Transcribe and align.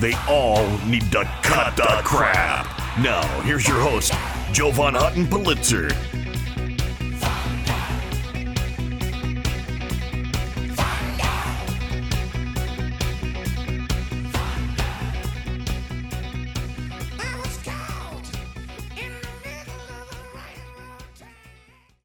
They 0.00 0.14
all 0.28 0.66
need 0.86 1.12
to 1.12 1.24
cut 1.42 1.76
the 1.76 2.00
crap. 2.04 2.66
Now, 2.98 3.22
here's 3.42 3.66
your 3.66 3.78
host, 3.78 4.12
Jovan 4.52 4.94
Hutton 4.94 5.28
Pulitzer. 5.28 5.88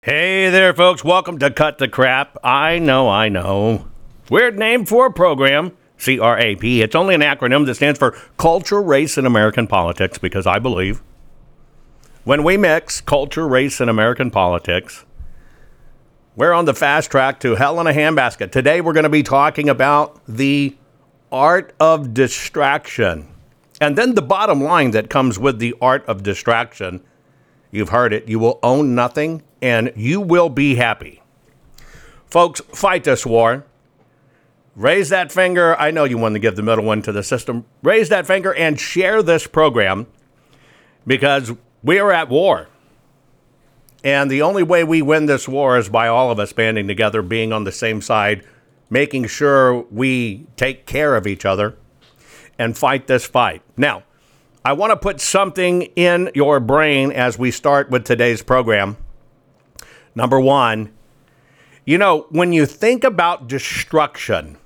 Hey 0.02 0.50
there, 0.50 0.74
folks. 0.74 1.04
Welcome 1.04 1.40
to 1.40 1.52
Cut 1.52 1.78
the 1.78 1.88
Crap. 1.88 2.38
I 2.44 2.80
know, 2.80 3.10
I 3.10 3.30
know. 3.30 3.88
Weird 4.30 4.58
name 4.58 4.86
for 4.86 5.08
a 5.08 5.14
program. 5.14 5.76
CRAP. 6.00 6.64
It's 6.64 6.96
only 6.96 7.16
an 7.16 7.22
acronym 7.22 7.66
that 7.66 7.76
stands 7.76 8.00
for 8.00 8.12
Culture, 8.38 8.82
Race, 8.82 9.18
and 9.18 9.28
American 9.28 9.68
Politics 9.68 10.18
because 10.18 10.48
I 10.48 10.60
believe 10.60 11.02
when 12.24 12.44
we 12.44 12.58
mix 12.58 13.02
culture, 13.02 13.48
race, 13.48 13.80
and 13.80 13.90
American 13.90 14.30
politics, 14.30 15.06
we're 16.36 16.54
on 16.54 16.66
the 16.66 16.74
fast 16.74 17.10
track 17.10 17.40
to 17.40 17.56
hell 17.56 17.80
in 17.80 17.88
a 17.88 17.92
handbasket. 17.92 18.52
Today, 18.52 18.82
we're 18.82 18.94
going 18.94 19.04
to 19.04 19.10
be 19.10 19.24
talking 19.24 19.68
about 19.68 20.20
the 20.28 20.76
art 21.32 21.74
of 21.80 22.14
distraction. 22.14 23.28
And 23.82 23.98
then 23.98 24.16
the 24.16 24.22
bottom 24.22 24.62
line 24.62 24.92
that 24.92 25.10
comes 25.10 25.40
with 25.40 25.60
the 25.60 25.74
art 25.82 26.06
of 26.06 26.24
distraction 26.24 27.02
you've 27.72 27.90
heard 27.90 28.14
it 28.14 28.28
you 28.28 28.40
will 28.40 28.60
own 28.64 28.96
nothing 28.96 29.44
and 29.62 29.92
you 29.96 30.22
will 30.22 30.50
be 30.50 30.76
happy. 30.76 31.22
Folks, 32.28 32.62
fight 32.74 33.04
this 33.04 33.26
war. 33.26 33.66
Raise 34.76 35.10
that 35.10 35.32
finger. 35.32 35.76
I 35.80 35.92
know 35.92 36.04
you 36.04 36.18
want 36.18 36.36
to 36.36 36.40
give 36.40 36.56
the 36.56 36.62
middle 36.62 36.86
one 36.86 37.02
to 37.04 37.12
the 37.12 37.24
system. 37.24 37.66
Raise 37.84 38.10
that 38.10 38.26
finger 38.26 38.54
and 38.54 38.80
share 38.80 39.22
this 39.22 39.48
program 39.48 40.08
because 41.06 41.54
we 41.84 42.00
are 42.00 42.12
at 42.12 42.30
war. 42.30 42.68
And 44.04 44.32
the 44.32 44.42
only 44.42 44.64
way 44.64 44.84
we 44.84 45.02
win 45.02 45.26
this 45.26 45.48
war 45.48 45.78
is 45.78 45.90
by 45.90 46.08
all 46.08 46.32
of 46.32 46.40
us 46.40 46.54
banding 46.54 46.88
together, 46.88 47.22
being 47.22 47.52
on 47.52 47.66
the 47.66 47.72
same 47.72 48.02
side, 48.02 48.46
making 48.90 49.28
sure 49.28 49.82
we 49.92 50.48
take 50.56 50.86
care 50.86 51.16
of 51.16 51.28
each 51.28 51.46
other 51.46 51.76
and 52.58 52.78
fight 52.78 53.08
this 53.08 53.26
fight. 53.26 53.62
Now, 53.76 54.04
I 54.64 54.74
want 54.74 54.92
to 54.92 54.98
put 54.98 55.20
something 55.20 55.84
in 55.96 56.32
your 56.36 56.60
brain 56.60 57.12
as 57.12 57.38
we 57.40 57.52
start 57.52 57.90
with 57.90 58.06
today's 58.06 58.42
program. 58.42 58.98
Number 60.16 60.40
one, 60.40 60.92
you 61.90 61.98
know, 61.98 62.28
when 62.30 62.54
you 62.54 62.68
think 62.68 63.04
about 63.04 63.48
destruction 63.48 64.58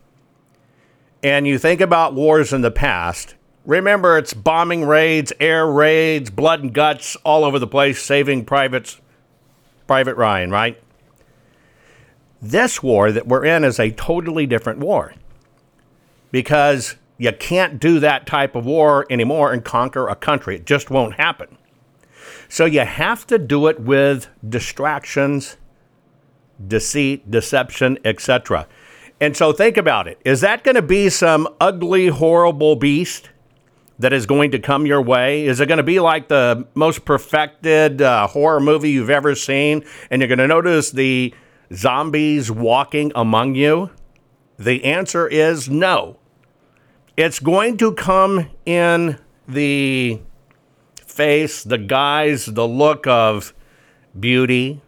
and 1.23 1.47
you 1.47 1.57
think 1.57 1.79
about 1.79 2.13
wars 2.13 2.51
in 2.51 2.59
the 2.59 2.69
past, 2.69 3.35
remember 3.65 4.17
it's 4.17 4.33
bombing 4.33 4.83
raids, 4.83 5.31
air 5.39 5.65
raids, 5.65 6.29
blood 6.29 6.63
and 6.63 6.73
guts 6.73 7.15
all 7.23 7.45
over 7.45 7.59
the 7.59 7.65
place, 7.65 8.03
saving 8.03 8.43
privates, 8.43 8.99
Private 9.87 10.17
Ryan, 10.17 10.51
right? 10.51 10.83
This 12.41 12.83
war 12.83 13.09
that 13.13 13.25
we're 13.25 13.45
in 13.45 13.63
is 13.63 13.79
a 13.79 13.91
totally 13.91 14.45
different 14.45 14.79
war 14.79 15.13
because 16.29 16.97
you 17.17 17.31
can't 17.31 17.79
do 17.79 18.01
that 18.01 18.27
type 18.27 18.53
of 18.53 18.65
war 18.65 19.05
anymore 19.09 19.53
and 19.53 19.63
conquer 19.63 20.09
a 20.09 20.15
country. 20.17 20.57
It 20.57 20.65
just 20.65 20.89
won't 20.89 21.13
happen. 21.13 21.57
So 22.49 22.65
you 22.65 22.81
have 22.81 23.25
to 23.27 23.39
do 23.39 23.67
it 23.67 23.79
with 23.79 24.27
distractions, 24.45 25.55
deceit, 26.67 27.29
deception, 27.29 27.97
etc. 28.05 28.67
And 29.19 29.35
so 29.37 29.53
think 29.53 29.77
about 29.77 30.07
it. 30.07 30.19
Is 30.25 30.41
that 30.41 30.63
going 30.63 30.75
to 30.75 30.81
be 30.81 31.09
some 31.09 31.47
ugly, 31.59 32.07
horrible 32.07 32.75
beast 32.75 33.29
that 33.99 34.11
is 34.11 34.25
going 34.25 34.51
to 34.51 34.59
come 34.59 34.85
your 34.85 35.01
way? 35.01 35.45
Is 35.45 35.59
it 35.59 35.67
going 35.67 35.77
to 35.77 35.83
be 35.83 35.99
like 35.99 36.27
the 36.27 36.67
most 36.73 37.05
perfected 37.05 38.01
uh, 38.01 38.27
horror 38.27 38.59
movie 38.59 38.91
you've 38.91 39.09
ever 39.09 39.35
seen? 39.35 39.85
And 40.09 40.21
you're 40.21 40.27
going 40.27 40.39
to 40.39 40.47
notice 40.47 40.91
the 40.91 41.33
zombies 41.73 42.51
walking 42.51 43.11
among 43.15 43.55
you? 43.55 43.91
The 44.57 44.83
answer 44.83 45.27
is 45.27 45.69
no. 45.69 46.19
It's 47.15 47.39
going 47.39 47.77
to 47.77 47.93
come 47.93 48.49
in 48.65 49.19
the 49.47 50.19
face, 51.05 51.63
the 51.63 51.77
guise, 51.77 52.45
the 52.45 52.67
look 52.67 53.05
of 53.07 53.53
beauty, 54.19 54.81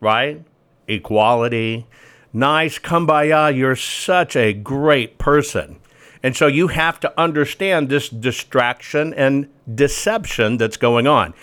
right? 0.00 0.44
Equality. 0.88 1.86
Nice, 2.32 2.78
kumbaya, 2.78 3.54
you're 3.54 3.76
such 3.76 4.36
a 4.36 4.52
great 4.52 5.18
person. 5.18 5.78
And 6.22 6.36
so 6.36 6.46
you 6.46 6.68
have 6.68 7.00
to 7.00 7.20
understand 7.20 7.88
this 7.88 8.08
distraction 8.08 9.12
and 9.14 9.48
deception 9.74 10.56
that's 10.56 10.76
going 10.76 11.06
on. 11.06 11.34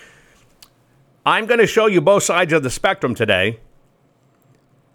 I'm 1.24 1.46
going 1.46 1.60
to 1.60 1.66
show 1.66 1.86
you 1.86 2.00
both 2.00 2.22
sides 2.22 2.52
of 2.52 2.62
the 2.62 2.70
spectrum 2.70 3.14
today. 3.14 3.60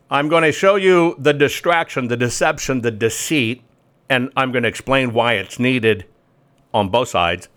I'm 0.10 0.28
going 0.28 0.44
to 0.44 0.52
show 0.52 0.76
you 0.76 1.16
the 1.20 1.34
distraction, 1.34 2.08
the 2.08 2.18
deception, 2.18 2.82
the 2.82 2.92
deceit, 2.92 3.62
and 4.10 4.32
I'm 4.36 4.52
going 4.52 4.64
to 4.64 4.70
explain 4.70 5.14
why 5.14 5.34
it's 5.34 5.60
needed 5.60 6.06
on 6.74 6.90
both 6.90 7.10
sides. 7.10 7.48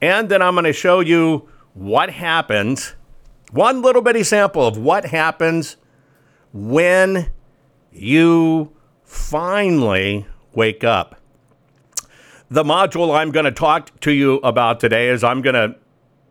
And 0.00 0.28
then 0.28 0.42
I'm 0.42 0.54
going 0.54 0.64
to 0.64 0.72
show 0.72 1.00
you 1.00 1.48
what 1.74 2.10
happens, 2.10 2.94
one 3.52 3.82
little 3.82 4.02
bitty 4.02 4.22
sample 4.22 4.66
of 4.66 4.78
what 4.78 5.06
happens 5.06 5.76
when 6.52 7.30
you 7.92 8.72
finally 9.04 10.26
wake 10.54 10.84
up. 10.84 11.16
The 12.50 12.64
module 12.64 13.16
I'm 13.16 13.30
going 13.30 13.44
to 13.44 13.52
talk 13.52 13.98
to 14.00 14.10
you 14.10 14.36
about 14.38 14.80
today 14.80 15.08
is 15.08 15.22
I'm 15.22 15.40
going 15.42 15.54
to 15.54 15.76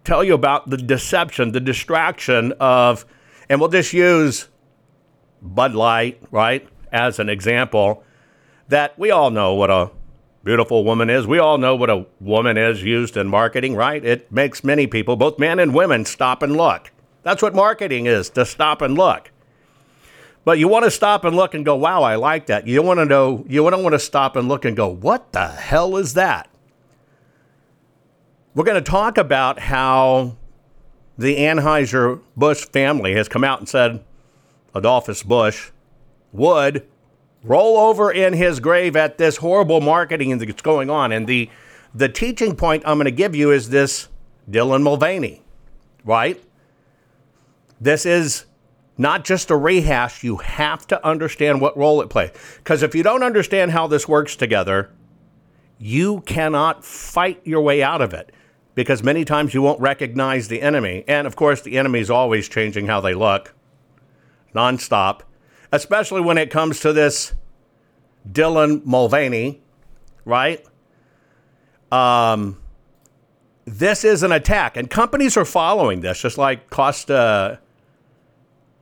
tell 0.04 0.24
you 0.24 0.34
about 0.34 0.70
the 0.70 0.78
deception, 0.78 1.52
the 1.52 1.60
distraction 1.60 2.54
of, 2.60 3.06
and 3.48 3.60
we'll 3.60 3.70
just 3.70 3.94
use 3.94 4.50
Bud 5.42 5.74
Light, 5.74 6.22
right, 6.32 6.68
as 6.92 7.20
an 7.20 7.30
example, 7.30 8.04
that 8.68 8.98
we 9.00 9.12
all 9.12 9.30
know 9.30 9.54
what 9.54 9.70
a 9.70 9.92
beautiful 10.44 10.84
woman 10.84 11.10
is. 11.10 11.26
We 11.28 11.40
all 11.40 11.58
know 11.58 11.76
what 11.76 11.90
a 11.90 12.06
woman 12.20 12.58
is 12.58 12.84
used 12.84 13.16
in 13.16 13.28
marketing, 13.28 13.76
right? 13.76 14.04
It 14.04 14.32
makes 14.32 14.64
many 14.64 14.88
people, 14.88 15.16
both 15.16 15.40
men 15.40 15.60
and 15.60 15.74
women, 15.74 16.06
stop 16.06 16.44
and 16.44 16.56
look. 16.58 16.92
That's 17.24 17.42
what 17.42 17.56
marketing 17.56 18.06
is 18.06 18.30
to 18.32 18.46
stop 18.46 18.82
and 18.82 18.96
look. 18.98 19.32
But 20.50 20.58
you 20.58 20.68
want 20.68 20.84
to 20.86 20.90
stop 20.90 21.26
and 21.26 21.36
look 21.36 21.54
and 21.54 21.64
go, 21.64 21.76
wow, 21.76 22.02
I 22.02 22.16
like 22.16 22.48
that. 22.48 22.66
You 22.66 22.78
don't 22.78 22.88
want 22.88 22.98
to 22.98 23.06
know, 23.06 23.46
you 23.48 23.70
don't 23.70 23.84
want 23.84 23.94
to 23.94 24.00
stop 24.00 24.36
and 24.36 24.48
look 24.48 24.66
and 24.66 24.76
go, 24.76 24.88
what 24.88 25.32
the 25.32 25.48
hell 25.48 25.96
is 25.96 26.16
that? 26.16 26.50
We're 28.56 28.64
going 28.64 28.84
to 28.84 28.92
talk 28.92 29.20
about 29.20 29.60
how 29.60 30.38
the 31.20 31.36
Anheuser-Busch 31.36 32.66
family 32.66 33.14
has 33.14 33.30
come 33.30 33.44
out 33.44 33.60
and 33.60 33.70
said 33.70 34.04
Adolphus 34.74 35.22
Busch 35.22 35.70
would 36.34 36.84
roll 37.44 37.78
over 37.78 38.12
in 38.12 38.34
his 38.34 38.60
grave 38.60 38.96
at 38.96 39.20
this 39.20 39.38
horrible 39.38 39.82
marketing 39.82 40.36
that's 40.36 40.64
going 40.64 40.90
on. 40.90 41.12
And 41.12 41.28
the 41.28 41.48
the 41.94 42.10
teaching 42.10 42.56
point 42.56 42.82
I'm 42.88 42.98
going 42.98 43.06
to 43.06 43.12
give 43.12 43.36
you 43.36 43.52
is 43.52 43.70
this 43.70 44.08
Dylan 44.50 44.82
Mulvaney, 44.82 45.44
right? 46.04 46.44
This 47.80 48.08
is 48.08 48.46
not 49.00 49.24
just 49.24 49.50
a 49.50 49.56
rehash. 49.56 50.24
You 50.24 50.38
have 50.38 50.86
to 50.88 51.04
understand 51.08 51.62
what 51.62 51.76
role 51.78 52.02
it 52.02 52.10
plays. 52.10 52.32
Because 52.58 52.84
if 52.84 52.94
you 52.94 53.02
don't 53.02 53.24
understand 53.24 53.72
how 53.72 53.88
this 53.88 54.08
works 54.08 54.36
together, 54.36 54.92
you 55.80 56.20
cannot 56.22 56.84
fight 56.84 57.40
your 57.46 57.62
way 57.62 57.82
out 57.82 58.02
of 58.02 58.14
it. 58.14 58.34
Because 58.76 59.02
many 59.02 59.24
times 59.24 59.54
you 59.54 59.62
won't 59.62 59.80
recognize 59.80 60.50
the 60.50 60.62
enemy. 60.62 61.06
And 61.08 61.26
of 61.26 61.38
course, 61.38 61.62
the 61.62 61.78
enemy 61.78 62.02
is 62.02 62.10
always 62.10 62.50
changing 62.50 62.88
how 62.88 63.00
they 63.00 63.14
look. 63.14 63.56
nonstop, 64.54 65.22
especially 65.72 66.22
when 66.22 66.38
it 66.38 66.50
comes 66.50 66.80
to 66.82 66.92
this 66.92 67.34
Dylan 68.30 68.86
Mulvaney, 68.86 69.62
right? 70.26 70.66
Um, 71.92 72.62
this 73.66 74.04
is 74.04 74.24
an 74.24 74.32
attack, 74.32 74.78
and 74.78 74.90
companies 74.90 75.38
are 75.38 75.46
following 75.46 76.02
this, 76.02 76.22
just 76.22 76.38
like 76.38 76.70
Costa 76.70 77.60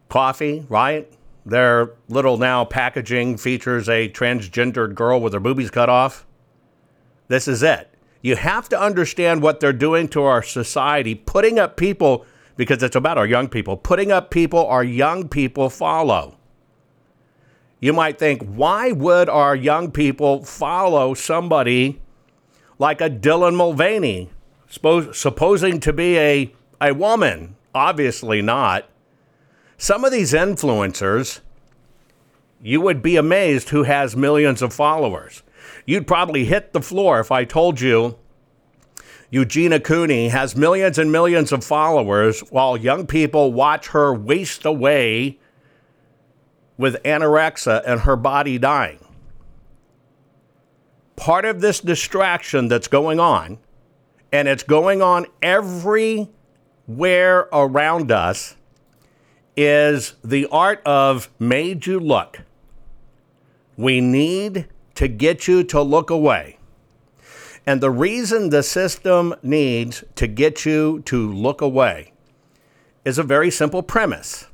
Coffee, 0.10 0.66
right? 0.70 1.12
Their 1.46 1.92
little 2.10 2.38
now 2.38 2.66
packaging 2.66 3.38
features 3.38 3.88
a 3.88 4.10
transgendered 4.10 4.96
girl 4.96 5.22
with 5.22 5.34
her 5.34 5.40
boobies 5.40 5.72
cut 5.72 5.90
off. 5.90 6.26
This 7.28 7.48
is 7.48 7.64
it. 7.64 7.90
You 8.22 8.36
have 8.36 8.68
to 8.70 8.80
understand 8.80 9.42
what 9.42 9.60
they're 9.60 9.72
doing 9.72 10.08
to 10.10 10.24
our 10.24 10.42
society, 10.44 11.16
putting 11.16 11.60
up 11.60 11.78
people, 11.78 12.26
because 12.56 12.82
it's 12.84 12.96
about 12.96 13.18
our 13.18 13.26
young 13.26 13.48
people, 13.48 13.78
putting 13.78 14.12
up 14.12 14.32
people 14.32 14.66
our 14.66 14.84
young 14.84 15.30
people 15.30 15.70
follow. 15.70 16.38
You 17.80 17.94
might 17.94 18.18
think, 18.18 18.44
why 18.44 18.92
would 18.92 19.30
our 19.30 19.56
young 19.56 19.92
people 19.92 20.44
follow 20.44 21.14
somebody 21.14 22.02
like 22.80 23.02
a 23.02 23.10
Dylan 23.10 23.56
Mulvaney, 23.56 24.32
supposing 24.68 25.80
to 25.80 25.94
be 25.94 26.18
a, 26.18 26.54
a 26.82 26.94
woman? 26.94 27.56
Obviously 27.76 28.42
not. 28.42 28.90
Some 29.78 30.04
of 30.04 30.12
these 30.12 30.34
influencers, 30.34 31.42
you 32.62 32.82
would 32.82 33.04
be 33.04 33.16
amazed 33.16 33.70
who 33.70 33.84
has 33.84 34.16
millions 34.16 34.64
of 34.64 34.74
followers. 34.74 35.44
You'd 35.86 36.08
probably 36.08 36.46
hit 36.46 36.74
the 36.74 36.82
floor 36.82 37.20
if 37.20 37.32
I 37.32 37.46
told 37.46 37.80
you 37.80 38.18
Eugenia 39.30 39.80
Cooney 39.80 40.30
has 40.30 40.56
millions 40.56 40.98
and 40.98 41.12
millions 41.12 41.52
of 41.52 41.64
followers 41.64 42.40
while 42.50 42.76
young 42.76 43.06
people 43.06 43.54
watch 43.54 43.90
her 43.90 44.14
waste 44.14 44.66
away 44.66 45.38
with 46.78 47.02
anorexia 47.04 47.84
and 47.86 48.02
her 48.02 48.16
body 48.16 48.58
dying. 48.58 49.06
Part 51.16 51.46
of 51.46 51.62
this 51.62 51.80
distraction 51.82 52.68
that's 52.68 52.88
going 52.88 53.20
on, 53.20 53.60
and 54.32 54.48
it's 54.48 54.64
going 54.64 55.02
on 55.02 55.28
everywhere 55.42 56.30
around 57.52 58.12
us, 58.12 58.57
is 59.58 60.14
the 60.24 60.48
art 60.52 60.82
of 60.86 61.30
made 61.40 61.88
you 61.88 62.00
look. 62.00 62.42
We 63.76 64.00
need 64.00 64.68
to 64.96 65.08
get 65.08 65.48
you 65.48 65.64
to 65.66 65.82
look 65.82 66.12
away. 66.12 66.60
And 67.66 67.82
the 67.82 67.92
reason 67.92 68.50
the 68.50 68.64
system 68.64 69.36
needs 69.44 70.04
to 70.16 70.28
get 70.28 70.64
you 70.64 71.02
to 71.02 71.34
look 71.34 71.60
away 71.60 72.14
is 73.04 73.18
a 73.18 73.24
very 73.24 73.52
simple 73.52 73.84
premise. 73.84 74.48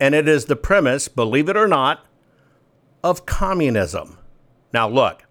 And 0.00 0.14
it 0.14 0.26
is 0.26 0.46
the 0.46 0.56
premise, 0.56 1.06
believe 1.06 1.48
it 1.48 1.56
or 1.56 1.68
not, 1.68 2.04
of 3.04 3.26
communism. 3.26 4.18
Now, 4.72 4.88
look, 4.88 5.24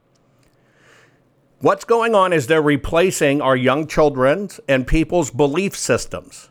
what's 1.59 1.83
going 1.83 2.15
on 2.15 2.31
is 2.31 2.47
they're 2.47 2.61
replacing 2.61 3.41
our 3.41 3.55
young 3.55 3.87
children's 3.87 4.59
and 4.69 4.87
people's 4.87 5.31
belief 5.31 5.75
systems. 5.75 6.49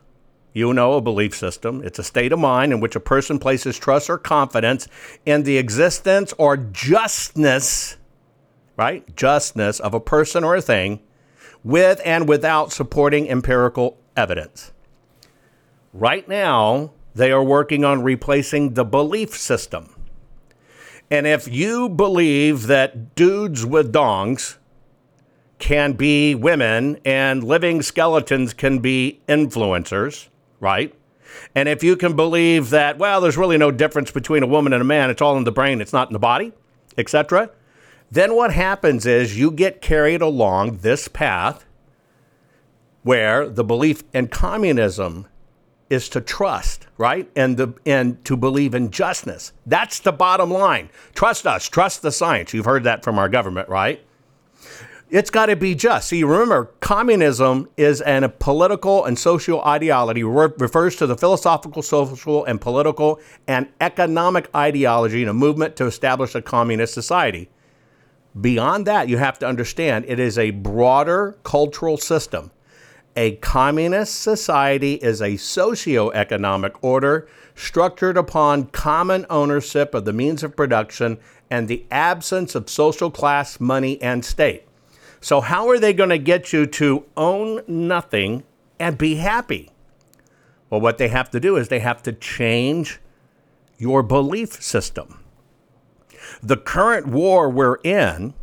You 0.53 0.75
know 0.75 0.95
a 0.95 1.01
belief 1.01 1.35
system. 1.35 1.83
It's 1.85 1.99
a 1.99 2.05
state 2.05 2.33
of 2.33 2.39
mind 2.39 2.73
in 2.73 2.81
which 2.81 2.97
a 2.97 3.01
person 3.01 3.39
places 3.39 3.79
trust 3.79 4.11
or 4.11 4.19
confidence 4.19 4.87
in 5.25 5.45
the 5.45 5.57
existence 5.57 6.35
or 6.37 6.57
justness, 6.57 7.97
right? 8.77 9.17
Justness 9.17 9.81
of 9.81 9.95
a 9.95 10.01
person 10.01 10.45
or 10.45 10.57
a 10.57 10.63
thing 10.63 11.01
with 11.65 12.01
and 12.05 12.29
without 12.29 12.73
supporting 12.73 13.29
empirical 13.31 13.99
evidence. 14.17 14.73
Right 15.93 16.29
now, 16.29 16.93
they 17.15 17.33
are 17.33 17.45
working 17.45 17.85
on 17.85 18.03
replacing 18.03 18.75
the 18.75 18.85
belief 18.85 19.37
system. 19.37 19.95
And 21.11 21.27
if 21.27 21.47
you 21.47 21.89
believe 21.89 22.67
that 22.69 23.15
dudes 23.15 23.67
with 23.67 23.93
dongs 23.93 24.57
can 25.59 25.93
be 25.93 26.35
women 26.35 26.99
and 27.05 27.45
living 27.45 27.83
skeletons 27.83 28.55
can 28.55 28.79
be 28.79 29.21
influencers, 29.29 30.29
right? 30.63 30.95
And 31.55 31.69
if 31.69 31.83
you 31.83 31.97
can 31.97 32.15
believe 32.15 32.71
that, 32.71 32.97
well, 32.99 33.21
there's 33.21 33.37
really 33.37 33.59
no 33.59 33.71
difference 33.71 34.11
between 34.11 34.43
a 34.43 34.47
woman 34.47 34.73
and 34.73 34.81
a 34.81 34.85
man, 34.85 35.11
it's 35.11 35.21
all 35.21 35.37
in 35.37 35.45
the 35.45 35.53
brain, 35.53 35.81
it's 35.81 35.93
not 35.93 36.09
in 36.09 36.13
the 36.13 36.19
body, 36.19 36.53
etc., 36.97 37.51
then 38.11 38.35
what 38.35 38.53
happens 38.53 39.07
is 39.07 39.39
you 39.39 39.51
get 39.51 39.81
carried 39.81 40.21
along 40.21 40.79
this 40.79 41.09
path 41.09 41.65
where 43.03 43.49
the 43.49 43.65
belief 43.65 44.05
in 44.13 44.29
communism 44.29 45.27
is 45.89 46.11
to 46.11 46.21
trust, 46.21 46.87
right? 46.99 47.31
And 47.35 47.57
the 47.57 47.75
and 47.87 48.23
to 48.27 48.37
believe 48.37 48.75
in 48.75 48.91
justness. 48.91 49.53
That's 49.65 49.99
the 50.01 50.13
bottom 50.13 50.51
line. 50.51 50.91
Trust 51.15 51.47
us, 51.47 51.69
trust 51.69 52.03
the 52.03 52.13
science. 52.13 52.53
You've 52.53 52.67
heard 52.67 52.85
that 52.85 53.03
from 53.03 53.19
our 53.19 53.31
government, 53.31 53.69
right? 53.71 54.05
It's 55.13 55.31
got 55.31 55.47
to 55.47 55.57
be 55.57 55.75
just. 55.75 56.09
See, 56.09 56.25
remember, 56.25 56.73
communism 56.81 57.69
is 57.77 58.01
a 58.01 58.33
political 58.39 59.05
and 59.05 59.19
social 59.19 59.63
ideology, 59.63 60.25
re- 60.25 60.49
refers 60.59 60.97
to 60.97 61.07
the 61.07 61.17
philosophical, 61.17 61.83
social, 61.83 62.45
and 62.47 62.59
political 62.59 63.21
and 63.47 63.69
economic 63.81 64.49
ideology 64.57 65.23
in 65.23 65.29
a 65.29 65.35
movement 65.35 65.77
to 65.77 65.87
establish 65.87 66.35
a 66.35 66.41
communist 66.41 66.95
society. 66.95 67.51
Beyond 68.41 68.87
that, 68.87 69.11
you 69.11 69.19
have 69.19 69.39
to 69.41 69.47
understand 69.47 70.07
it 70.09 70.19
is 70.19 70.39
a 70.39 70.51
broader 70.51 71.37
cultural 71.45 71.99
system 71.99 72.51
a 73.17 73.37
communist 73.37 74.23
society 74.23 74.95
is 74.95 75.21
a 75.21 75.37
socio-economic 75.37 76.83
order 76.83 77.29
structured 77.55 78.17
upon 78.17 78.67
common 78.67 79.27
ownership 79.29 79.95
of 79.95 80.05
the 80.05 80.13
means 80.13 80.43
of 80.43 80.57
production 80.57 81.19
and 81.51 81.69
the 81.69 81.85
absence 81.91 82.55
of 82.55 82.71
social 82.71 83.11
class, 83.11 83.61
money, 83.61 84.01
and 84.01 84.25
state. 84.25 84.65
So, 85.23 85.41
how 85.41 85.69
are 85.69 85.79
they 85.79 85.93
going 85.93 86.11
to 86.11 86.19
get 86.19 86.53
you 86.53 86.67
to 86.67 87.05
own 87.17 87.63
nothing 87.69 88.43
and 88.81 88.99
be 88.99 89.15
happy? 89.15 89.71
Well, 90.69 90.81
what 90.81 90.99
they 90.99 91.09
have 91.09 91.31
to 91.31 91.39
do 91.39 91.57
is 91.57 91.69
they 91.69 91.79
have 91.79 92.03
to 92.03 92.13
change 92.13 92.99
your 93.79 94.03
belief 94.03 94.61
system. 94.61 95.23
The 96.43 96.57
current 96.57 97.07
war 97.07 97.49
we're 97.49 97.77
in 97.85 98.35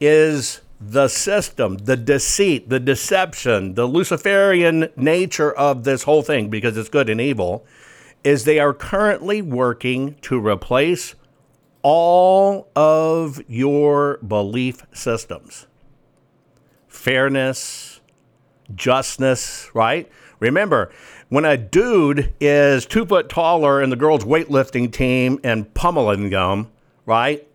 is 0.00 0.60
the 0.78 1.08
system, 1.08 1.78
the 1.78 1.96
deceit, 1.96 2.68
the 2.68 2.78
deception, 2.78 3.74
the 3.74 3.86
Luciferian 3.86 4.90
nature 4.96 5.52
of 5.52 5.84
this 5.84 6.02
whole 6.02 6.22
thing, 6.22 6.50
because 6.50 6.76
it's 6.76 6.90
good 6.90 7.08
and 7.08 7.22
evil, 7.22 7.64
is 8.22 8.44
they 8.44 8.58
are 8.58 8.74
currently 8.74 9.40
working 9.40 10.14
to 10.20 10.46
replace 10.46 11.14
all 11.82 12.68
of 12.74 13.42
your 13.48 14.18
belief 14.18 14.84
systems. 14.92 15.66
Fairness, 16.88 18.00
justness, 18.74 19.70
right? 19.74 20.10
Remember, 20.40 20.90
when 21.28 21.44
a 21.44 21.56
dude 21.56 22.32
is 22.40 22.86
two 22.86 23.04
foot 23.04 23.28
taller 23.28 23.82
in 23.82 23.90
the 23.90 23.96
girls' 23.96 24.24
weightlifting 24.24 24.92
team 24.92 25.38
and 25.44 25.72
pummeling 25.74 26.30
them, 26.30 26.70
right? 27.06 27.46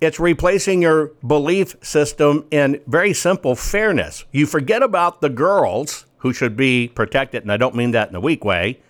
It's 0.00 0.20
replacing 0.20 0.82
your 0.82 1.08
belief 1.26 1.76
system 1.82 2.46
in 2.50 2.80
very 2.86 3.12
simple 3.12 3.56
fairness. 3.56 4.24
You 4.30 4.46
forget 4.46 4.82
about 4.82 5.20
the 5.20 5.28
girls 5.28 6.06
who 6.18 6.32
should 6.32 6.56
be 6.56 6.88
protected, 6.88 7.42
and 7.42 7.50
I 7.50 7.56
don't 7.56 7.74
mean 7.74 7.90
that 7.92 8.08
in 8.08 8.14
a 8.14 8.20
weak 8.20 8.44
way. 8.44 8.80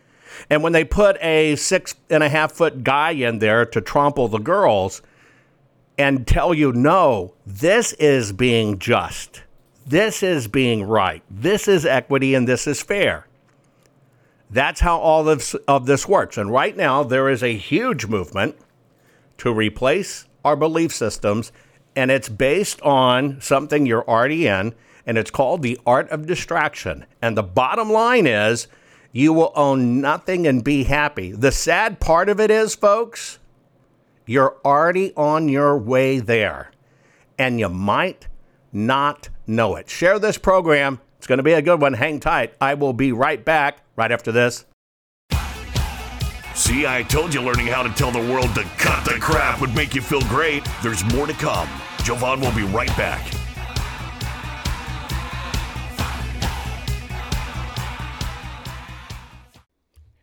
And 0.51 0.63
when 0.63 0.73
they 0.73 0.85
put 0.85 1.17
a 1.23 1.57
six 1.57 1.95
and 2.11 2.23
a 2.23 2.29
half 2.29 2.53
foot 2.53 2.85
guy 2.85 3.11
in 3.11 3.39
there 3.39 3.65
to 3.67 3.81
trample 3.81 4.29
the 4.29 4.39
girls 4.39 5.03
and 5.99 6.27
tell 6.27 6.55
you, 6.55 6.73
no, 6.73 7.35
this 7.47 7.93
is 7.95 8.33
being 8.33 8.79
just, 8.79 9.43
this 9.87 10.23
is 10.23 10.47
being 10.47 10.85
right, 10.85 11.23
this 11.29 11.67
is 11.67 11.85
equity, 11.85 12.35
and 12.35 12.47
this 12.47 12.67
is 12.67 12.81
fair. 12.81 13.27
That's 14.51 14.81
how 14.81 14.99
all 14.99 15.29
of, 15.29 15.55
of 15.67 15.87
this 15.87 16.09
works. 16.09 16.39
And 16.39 16.51
right 16.51 16.77
now, 16.77 17.03
there 17.03 17.29
is 17.29 17.43
a 17.43 17.57
huge 17.57 18.07
movement 18.07 18.57
to 19.39 19.53
replace 19.53 20.27
our 20.45 20.57
belief 20.57 20.95
systems, 20.95 21.53
and 21.95 22.11
it's 22.11 22.29
based 22.29 22.81
on 22.83 23.41
something 23.41 23.85
you're 23.85 24.09
already 24.09 24.47
in, 24.47 24.75
and 25.05 25.19
it's 25.19 25.31
called 25.31 25.63
the 25.63 25.79
art 25.85 26.09
of 26.11 26.27
distraction. 26.27 27.05
And 27.21 27.37
the 27.37 27.43
bottom 27.43 27.91
line 27.91 28.27
is 28.27 28.69
you 29.13 29.33
will 29.33 29.53
own 29.55 30.01
nothing 30.01 30.47
and 30.47 30.63
be 30.63 30.85
happy. 30.85 31.33
The 31.33 31.53
sad 31.53 32.01
part 32.01 32.29
of 32.29 32.41
it 32.41 32.51
is, 32.51 32.75
folks, 32.75 33.39
you're 34.27 34.57
already 34.65 35.15
on 35.17 35.49
your 35.49 35.77
way 35.79 36.21
there, 36.21 36.71
and 37.39 37.59
you 37.59 37.69
might 37.69 38.29
not 38.73 39.29
know 39.47 39.77
it. 39.77 39.89
Share 39.89 40.19
this 40.19 40.37
program. 40.39 41.01
It's 41.17 41.27
going 41.27 41.39
to 41.39 41.43
be 41.43 41.53
a 41.53 41.63
good 41.63 41.81
one. 41.81 41.95
Hang 41.95 42.21
tight. 42.21 42.55
I 42.61 42.75
will 42.75 42.93
be 42.93 43.13
right 43.13 43.45
back 43.45 43.79
right 43.97 44.13
after 44.13 44.31
this. 44.31 44.67
See, 46.55 46.87
I 46.87 47.05
told 47.05 47.33
you 47.33 47.41
learning 47.41 47.69
how 47.69 47.83
to 47.85 47.91
tell 47.91 48.11
the 48.11 48.19
world 48.19 48.53
to 48.57 48.65
cut 48.79 49.05
the 49.05 49.13
crap 49.21 49.61
would 49.61 49.75
make 49.75 49.95
you 49.95 50.03
feel 50.03 50.21
great. 50.23 50.67
There's 50.83 51.05
more 51.15 51.27
to 51.27 51.33
come. 51.33 51.69
Jovan 52.03 52.41
will 52.41 52.53
be 52.53 52.65
right 52.65 52.95
back. 52.97 53.38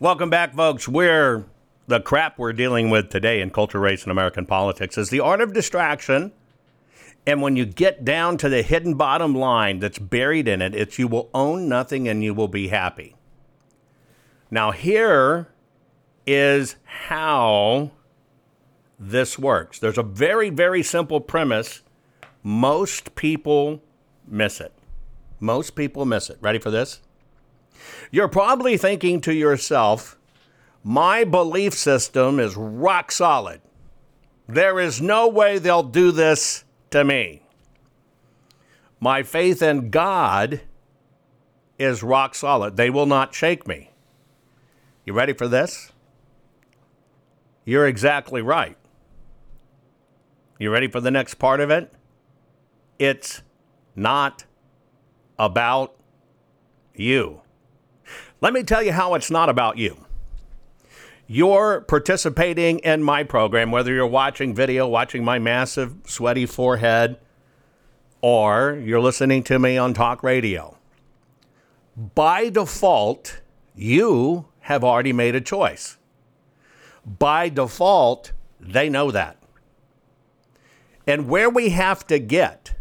Welcome 0.00 0.28
back, 0.28 0.56
folks. 0.56 0.88
We're 0.88 1.44
the 1.86 2.00
crap 2.00 2.36
we're 2.36 2.52
dealing 2.52 2.90
with 2.90 3.10
today 3.10 3.40
in 3.40 3.50
culture, 3.50 3.78
race, 3.78 4.02
and 4.02 4.10
American 4.10 4.44
politics 4.44 4.98
is 4.98 5.10
the 5.10 5.20
art 5.20 5.40
of 5.40 5.52
distraction. 5.52 6.32
And 7.24 7.40
when 7.40 7.54
you 7.54 7.64
get 7.64 8.04
down 8.04 8.36
to 8.38 8.48
the 8.48 8.62
hidden 8.62 8.94
bottom 8.94 9.36
line 9.36 9.78
that's 9.78 10.00
buried 10.00 10.48
in 10.48 10.60
it, 10.60 10.74
it's 10.74 10.98
you 10.98 11.06
will 11.06 11.30
own 11.32 11.68
nothing 11.68 12.08
and 12.08 12.24
you 12.24 12.34
will 12.34 12.48
be 12.48 12.68
happy. 12.68 13.14
Now, 14.50 14.72
here 14.72 15.46
is 16.26 16.74
how 16.82 17.92
this 18.98 19.38
works. 19.38 19.78
There's 19.78 19.96
a 19.96 20.02
very, 20.02 20.50
very 20.50 20.82
simple 20.82 21.20
premise. 21.20 21.82
Most 22.42 23.14
people 23.14 23.80
miss 24.26 24.60
it. 24.60 24.72
Most 25.38 25.76
people 25.76 26.04
miss 26.04 26.30
it. 26.30 26.38
Ready 26.40 26.58
for 26.58 26.72
this? 26.72 27.00
You're 28.14 28.28
probably 28.28 28.76
thinking 28.76 29.20
to 29.22 29.34
yourself, 29.34 30.16
my 30.84 31.24
belief 31.24 31.74
system 31.74 32.38
is 32.38 32.56
rock 32.56 33.10
solid. 33.10 33.60
There 34.48 34.78
is 34.78 35.02
no 35.02 35.26
way 35.26 35.58
they'll 35.58 35.82
do 35.82 36.12
this 36.12 36.64
to 36.90 37.02
me. 37.02 37.42
My 39.00 39.24
faith 39.24 39.62
in 39.62 39.90
God 39.90 40.60
is 41.76 42.04
rock 42.04 42.36
solid. 42.36 42.76
They 42.76 42.88
will 42.88 43.06
not 43.06 43.34
shake 43.34 43.66
me. 43.66 43.90
You 45.04 45.12
ready 45.12 45.32
for 45.32 45.48
this? 45.48 45.90
You're 47.64 47.88
exactly 47.88 48.42
right. 48.42 48.78
You 50.60 50.70
ready 50.70 50.86
for 50.86 51.00
the 51.00 51.10
next 51.10 51.34
part 51.40 51.58
of 51.58 51.68
it? 51.68 51.92
It's 52.96 53.42
not 53.96 54.44
about 55.36 55.96
you. 56.94 57.40
Let 58.44 58.52
me 58.52 58.62
tell 58.62 58.82
you 58.82 58.92
how 58.92 59.14
it's 59.14 59.30
not 59.30 59.48
about 59.48 59.78
you. 59.78 60.04
You're 61.26 61.80
participating 61.80 62.78
in 62.80 63.02
my 63.02 63.22
program, 63.24 63.70
whether 63.70 63.90
you're 63.90 64.06
watching 64.06 64.54
video, 64.54 64.86
watching 64.86 65.24
my 65.24 65.38
massive 65.38 65.94
sweaty 66.04 66.44
forehead, 66.44 67.16
or 68.20 68.78
you're 68.84 69.00
listening 69.00 69.44
to 69.44 69.58
me 69.58 69.78
on 69.78 69.94
talk 69.94 70.22
radio. 70.22 70.76
By 71.96 72.50
default, 72.50 73.40
you 73.74 74.44
have 74.60 74.84
already 74.84 75.14
made 75.14 75.34
a 75.34 75.40
choice. 75.40 75.96
By 77.06 77.48
default, 77.48 78.32
they 78.60 78.90
know 78.90 79.10
that. 79.10 79.38
And 81.06 81.30
where 81.30 81.48
we 81.48 81.70
have 81.70 82.06
to 82.08 82.18
get 82.18 82.74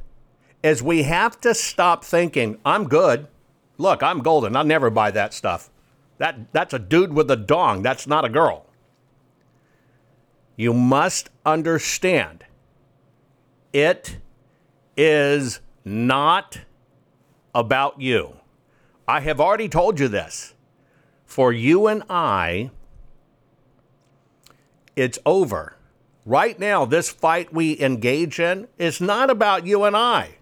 is 0.61 0.83
we 0.83 1.03
have 1.03 1.39
to 1.39 1.55
stop 1.55 2.03
thinking, 2.03 2.59
I'm 2.65 2.89
good. 2.89 3.27
Look, 3.77 4.03
I'm 4.03 4.19
golden. 4.19 4.55
I'll 4.55 4.63
never 4.63 4.89
buy 4.89 5.11
that 5.11 5.33
stuff. 5.33 5.69
That, 6.17 6.53
that's 6.53 6.73
a 6.73 6.79
dude 6.79 7.13
with 7.13 7.29
a 7.31 7.35
dong. 7.35 7.81
That's 7.81 8.07
not 8.07 8.25
a 8.25 8.29
girl. 8.29 8.65
You 10.55 10.73
must 10.73 11.29
understand 11.45 12.45
It 13.73 14.17
is 14.95 15.59
not 15.83 16.59
about 17.55 17.99
you. 17.99 18.37
I 19.07 19.19
have 19.21 19.41
already 19.41 19.67
told 19.67 19.99
you 19.99 20.07
this. 20.07 20.53
For 21.25 21.51
you 21.51 21.87
and 21.87 22.03
I, 22.09 22.69
it's 24.95 25.17
over. 25.25 25.77
Right 26.25 26.57
now, 26.59 26.85
this 26.85 27.09
fight 27.09 27.51
we 27.51 27.79
engage 27.81 28.39
in 28.39 28.67
is 28.77 29.01
not 29.01 29.31
about 29.31 29.65
you 29.65 29.83
and 29.83 29.97
I. 29.97 30.35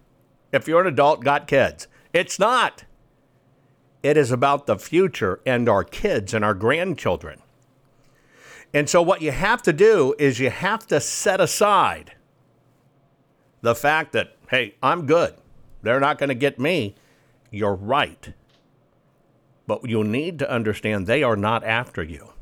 If 0.52 0.68
you're 0.68 0.82
an 0.82 0.86
adult, 0.86 1.24
got 1.24 1.48
kids, 1.48 1.88
it's 2.12 2.38
not. 2.38 2.84
It 4.02 4.16
is 4.16 4.30
about 4.30 4.66
the 4.66 4.78
future 4.78 5.40
and 5.46 5.68
our 5.68 5.84
kids 5.84 6.34
and 6.34 6.44
our 6.44 6.54
grandchildren. 6.54 7.40
And 8.74 8.88
so, 8.88 9.02
what 9.02 9.20
you 9.20 9.32
have 9.32 9.62
to 9.62 9.72
do 9.72 10.14
is 10.18 10.40
you 10.40 10.50
have 10.50 10.86
to 10.88 11.00
set 11.00 11.40
aside 11.40 12.14
the 13.60 13.74
fact 13.74 14.12
that, 14.12 14.36
hey, 14.50 14.74
I'm 14.82 15.06
good. 15.06 15.34
They're 15.82 16.00
not 16.00 16.18
going 16.18 16.28
to 16.28 16.34
get 16.34 16.58
me. 16.58 16.94
You're 17.50 17.74
right. 17.74 18.32
But 19.66 19.88
you 19.88 20.02
need 20.02 20.38
to 20.40 20.50
understand 20.50 21.06
they 21.06 21.22
are 21.22 21.36
not 21.36 21.64
after 21.64 22.02
you. 22.02 22.32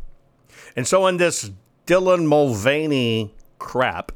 And 0.76 0.86
so, 0.86 1.06
in 1.06 1.16
this 1.16 1.50
Dylan 1.86 2.26
Mulvaney 2.26 3.34
crap 3.58 4.12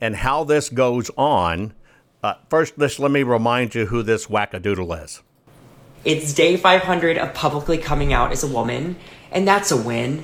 and 0.00 0.16
how 0.16 0.42
this 0.44 0.68
goes 0.70 1.10
on, 1.16 1.74
uh, 2.22 2.34
first, 2.48 2.74
let's, 2.76 2.98
let 2.98 3.10
me 3.10 3.22
remind 3.22 3.74
you 3.74 3.86
who 3.86 4.02
this 4.02 4.26
wackadoodle 4.26 5.04
is. 5.04 5.22
It's 6.06 6.32
day 6.32 6.56
500 6.56 7.18
of 7.18 7.34
publicly 7.34 7.78
coming 7.78 8.12
out 8.12 8.30
as 8.30 8.44
a 8.44 8.46
woman, 8.46 8.94
and 9.32 9.46
that's 9.46 9.72
a 9.72 9.76
win. 9.76 10.22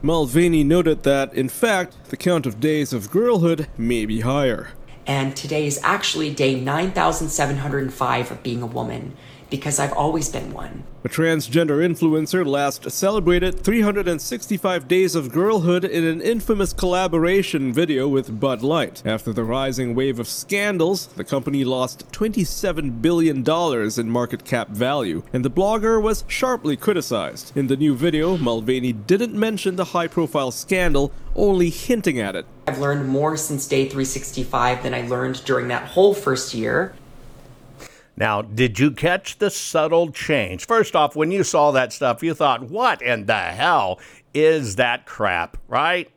Mulvaney 0.00 0.62
noted 0.62 1.02
that, 1.02 1.34
in 1.34 1.48
fact, 1.48 1.96
the 2.10 2.16
count 2.16 2.46
of 2.46 2.60
days 2.60 2.92
of 2.92 3.10
girlhood 3.10 3.66
may 3.76 4.06
be 4.06 4.20
higher. 4.20 4.68
And 5.08 5.34
today 5.34 5.66
is 5.66 5.80
actually 5.82 6.32
day 6.32 6.54
9,705 6.60 8.30
of 8.30 8.42
being 8.44 8.62
a 8.62 8.66
woman 8.66 9.16
because 9.50 9.78
I've 9.78 9.92
always 9.92 10.28
been 10.28 10.52
one. 10.52 10.84
A 11.04 11.08
transgender 11.08 11.78
influencer 11.78 12.44
last 12.44 12.90
celebrated 12.90 13.60
365 13.60 14.88
days 14.88 15.14
of 15.14 15.32
girlhood 15.32 15.84
in 15.84 16.04
an 16.04 16.20
infamous 16.20 16.72
collaboration 16.72 17.72
video 17.72 18.08
with 18.08 18.40
Bud 18.40 18.62
Light. 18.62 19.02
After 19.06 19.32
the 19.32 19.44
rising 19.44 19.94
wave 19.94 20.18
of 20.18 20.28
scandals, 20.28 21.06
the 21.06 21.24
company 21.24 21.64
lost 21.64 22.10
$27 22.12 23.00
billion 23.00 23.44
in 23.98 24.10
market 24.10 24.44
cap 24.44 24.70
value, 24.70 25.22
and 25.32 25.44
the 25.44 25.50
blogger 25.50 26.02
was 26.02 26.24
sharply 26.26 26.76
criticized. 26.76 27.56
In 27.56 27.68
the 27.68 27.76
new 27.76 27.94
video, 27.94 28.36
Mulvaney 28.36 28.92
didn't 28.92 29.34
mention 29.34 29.76
the 29.76 29.86
high 29.86 30.08
profile 30.08 30.50
scandal, 30.50 31.12
only 31.36 31.70
hinting 31.70 32.18
at 32.18 32.34
it. 32.34 32.44
I've 32.66 32.78
learned 32.78 33.08
more 33.08 33.36
since 33.36 33.66
day 33.66 33.84
365 33.84 34.82
than 34.82 34.94
I 34.94 35.06
learned 35.06 35.44
during 35.44 35.68
that 35.68 35.88
whole 35.90 36.12
first 36.12 36.54
year. 36.54 36.94
Now, 38.18 38.42
did 38.42 38.80
you 38.80 38.90
catch 38.90 39.38
the 39.38 39.48
subtle 39.48 40.10
change? 40.10 40.66
First 40.66 40.96
off, 40.96 41.14
when 41.14 41.30
you 41.30 41.44
saw 41.44 41.70
that 41.70 41.92
stuff, 41.92 42.20
you 42.20 42.34
thought, 42.34 42.64
what 42.64 43.00
in 43.00 43.26
the 43.26 43.38
hell 43.38 44.00
is 44.34 44.74
that 44.74 45.06
crap, 45.06 45.56
right? 45.68 46.10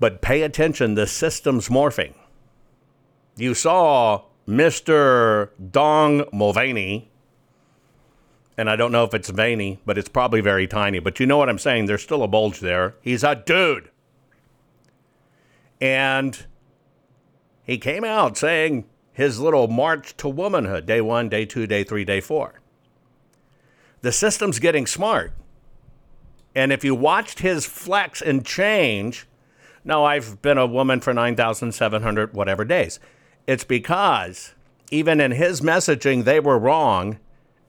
But 0.00 0.22
pay 0.22 0.40
attention, 0.40 0.94
the 0.94 1.06
system's 1.06 1.68
morphing. 1.68 2.14
You 3.36 3.52
saw 3.52 4.22
Mr. 4.48 5.50
Dong 5.70 6.24
Mulvaney, 6.32 7.10
and 8.56 8.70
I 8.70 8.76
don't 8.76 8.90
know 8.90 9.04
if 9.04 9.12
it's 9.12 9.28
veiny, 9.28 9.80
but 9.84 9.98
it's 9.98 10.08
probably 10.08 10.40
very 10.40 10.66
tiny. 10.66 10.98
But 10.98 11.20
you 11.20 11.26
know 11.26 11.36
what 11.36 11.50
I'm 11.50 11.58
saying? 11.58 11.86
There's 11.86 12.02
still 12.02 12.22
a 12.22 12.28
bulge 12.28 12.60
there. 12.60 12.94
He's 13.02 13.22
a 13.22 13.34
dude. 13.34 13.90
And 15.78 16.46
he 17.64 17.76
came 17.76 18.04
out 18.04 18.38
saying, 18.38 18.86
his 19.14 19.40
little 19.40 19.68
march 19.68 20.14
to 20.18 20.28
womanhood 20.28 20.84
day 20.84 21.00
one, 21.00 21.30
day 21.30 21.46
two, 21.46 21.66
day 21.66 21.84
three, 21.84 22.04
day 22.04 22.20
four. 22.20 22.60
The 24.02 24.12
system's 24.12 24.58
getting 24.58 24.86
smart. 24.86 25.32
And 26.54 26.72
if 26.72 26.84
you 26.84 26.94
watched 26.94 27.38
his 27.38 27.64
flex 27.64 28.20
and 28.20 28.44
change, 28.44 29.26
no, 29.84 30.04
I've 30.04 30.42
been 30.42 30.58
a 30.58 30.66
woman 30.66 31.00
for 31.00 31.14
9,700 31.14 32.34
whatever 32.34 32.64
days. 32.64 33.00
It's 33.46 33.64
because 33.64 34.54
even 34.90 35.20
in 35.20 35.30
his 35.32 35.60
messaging, 35.60 36.24
they 36.24 36.40
were 36.40 36.58
wrong 36.58 37.18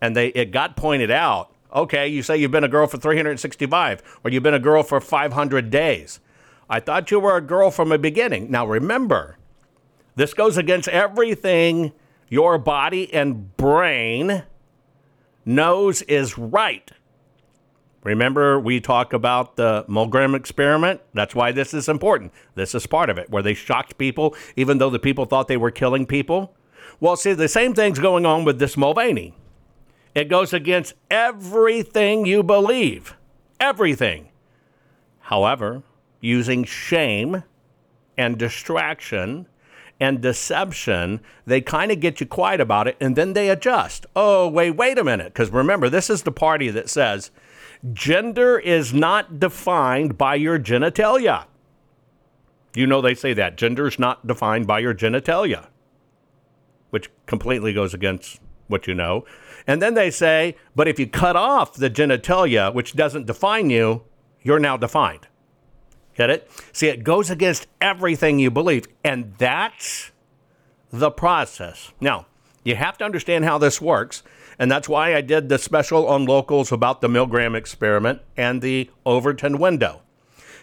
and 0.02 0.16
they 0.16 0.28
it 0.30 0.52
got 0.52 0.76
pointed 0.76 1.12
out. 1.12 1.52
Okay, 1.74 2.08
you 2.08 2.24
say 2.24 2.38
you've 2.38 2.52
been 2.52 2.64
a 2.64 2.70
girl 2.70 2.88
for 2.88 2.98
365 2.98 4.20
or 4.24 4.32
you've 4.32 4.44
been 4.44 4.54
a 4.54 4.60
girl 4.60 4.82
for 4.84 5.00
500 5.00 5.70
days. 5.70 6.20
I 6.70 6.80
thought 6.80 7.12
you 7.12 7.20
were 7.20 7.38
a 7.38 7.42
girl 7.42 7.70
from 7.70 7.90
the 7.90 8.00
beginning. 8.00 8.50
Now 8.50 8.66
remember, 8.66 9.38
this 10.16 10.34
goes 10.34 10.58
against 10.58 10.88
everything 10.88 11.94
your 12.30 12.58
body 12.58 13.14
and 13.14 13.56
brain 13.58 14.44
knows 15.46 16.02
is 16.04 16.38
right. 16.38 16.92
Remember, 18.04 18.60
we 18.60 18.80
talk 18.80 19.14
about 19.14 19.56
the 19.56 19.84
Milgram 19.90 20.36
experiment? 20.36 21.02
That's 21.14 21.34
why 21.34 21.52
this 21.52 21.74
is 21.74 21.90
important. 21.90 22.34
This 22.54 22.76
is 22.76 22.86
part 22.86 23.10
of 23.10 23.18
it, 23.18 23.32
where 23.32 23.42
they 23.42 23.56
shocked 23.56 23.98
people, 23.98 24.36
even 24.56 24.78
though 24.78 24.92
the 24.92 25.00
people 25.00 25.26
thought 25.26 25.48
they 25.48 25.58
were 25.58 25.72
killing 25.72 26.06
people. 26.06 26.56
Well, 27.00 27.16
see, 27.16 27.34
the 27.34 27.48
same 27.48 27.74
thing's 27.74 27.98
going 27.98 28.26
on 28.26 28.46
with 28.46 28.60
this 28.60 28.78
Mulvaney. 28.78 29.34
It 30.14 30.30
goes 30.30 30.54
against 30.54 30.94
everything 31.10 32.26
you 32.26 32.44
believe. 32.44 33.16
Everything. 33.60 34.30
However, 35.22 35.82
using 36.22 36.64
shame 36.64 37.44
and 38.18 38.38
distraction 38.38 39.48
and 40.00 40.22
deception, 40.22 41.22
they 41.46 41.62
kind 41.62 41.92
of 41.92 42.00
get 42.00 42.20
you 42.20 42.26
quiet 42.26 42.60
about 42.60 42.88
it 42.88 42.98
and 43.00 43.16
then 43.16 43.34
they 43.34 43.50
adjust. 43.50 44.06
Oh, 44.16 44.48
wait, 44.48 44.72
wait 44.72 44.98
a 44.98 45.04
minute. 45.04 45.28
Because 45.34 45.50
remember, 45.50 45.90
this 45.90 46.10
is 46.10 46.24
the 46.24 46.32
party 46.32 46.70
that 46.70 46.90
says 46.90 47.32
gender 47.94 48.58
is 48.58 48.94
not 48.94 49.40
defined 49.40 50.18
by 50.18 50.36
your 50.36 50.60
genitalia. 50.60 51.46
You 52.74 52.88
know, 52.88 53.02
they 53.02 53.16
say 53.16 53.34
that 53.34 53.56
gender 53.56 53.88
is 53.88 53.98
not 53.98 54.28
defined 54.28 54.68
by 54.68 54.80
your 54.80 54.94
genitalia, 54.94 55.68
which 56.90 57.10
completely 57.26 57.72
goes 57.72 57.94
against 57.94 58.42
what 58.68 58.88
you 58.88 58.94
know. 58.94 59.26
And 59.66 59.82
then 59.82 59.94
they 59.94 60.12
say, 60.12 60.58
but 60.76 60.88
if 60.88 61.00
you 61.00 61.08
cut 61.08 61.36
off 61.36 61.74
the 61.74 61.90
genitalia, 61.90 62.74
which 62.74 62.94
doesn't 62.94 63.28
define 63.28 63.70
you, 63.70 64.04
you're 64.42 64.60
now 64.60 64.76
defined. 64.76 65.28
Get 66.16 66.30
it? 66.30 66.50
See, 66.72 66.88
it 66.88 67.04
goes 67.04 67.30
against 67.30 67.68
everything 67.82 68.40
you 68.40 68.50
believe. 68.50 68.88
And 69.04 69.34
that's 69.38 70.12
the 70.92 71.12
process. 71.12 71.92
Now, 72.00 72.26
you 72.64 72.76
have 72.76 72.98
to 73.00 73.06
understand 73.06 73.46
how 73.46 73.58
this 73.58 73.82
works. 73.82 74.24
And 74.58 74.72
that's 74.72 74.88
why 74.88 75.16
I 75.16 75.22
did 75.22 75.50
the 75.50 75.58
special 75.58 76.08
on 76.08 76.26
locals 76.26 76.72
about 76.72 77.02
the 77.02 77.10
Milgram 77.10 77.56
experiment 77.56 78.22
and 78.38 78.62
the 78.62 78.90
Overton 79.06 79.58
window. 79.60 80.02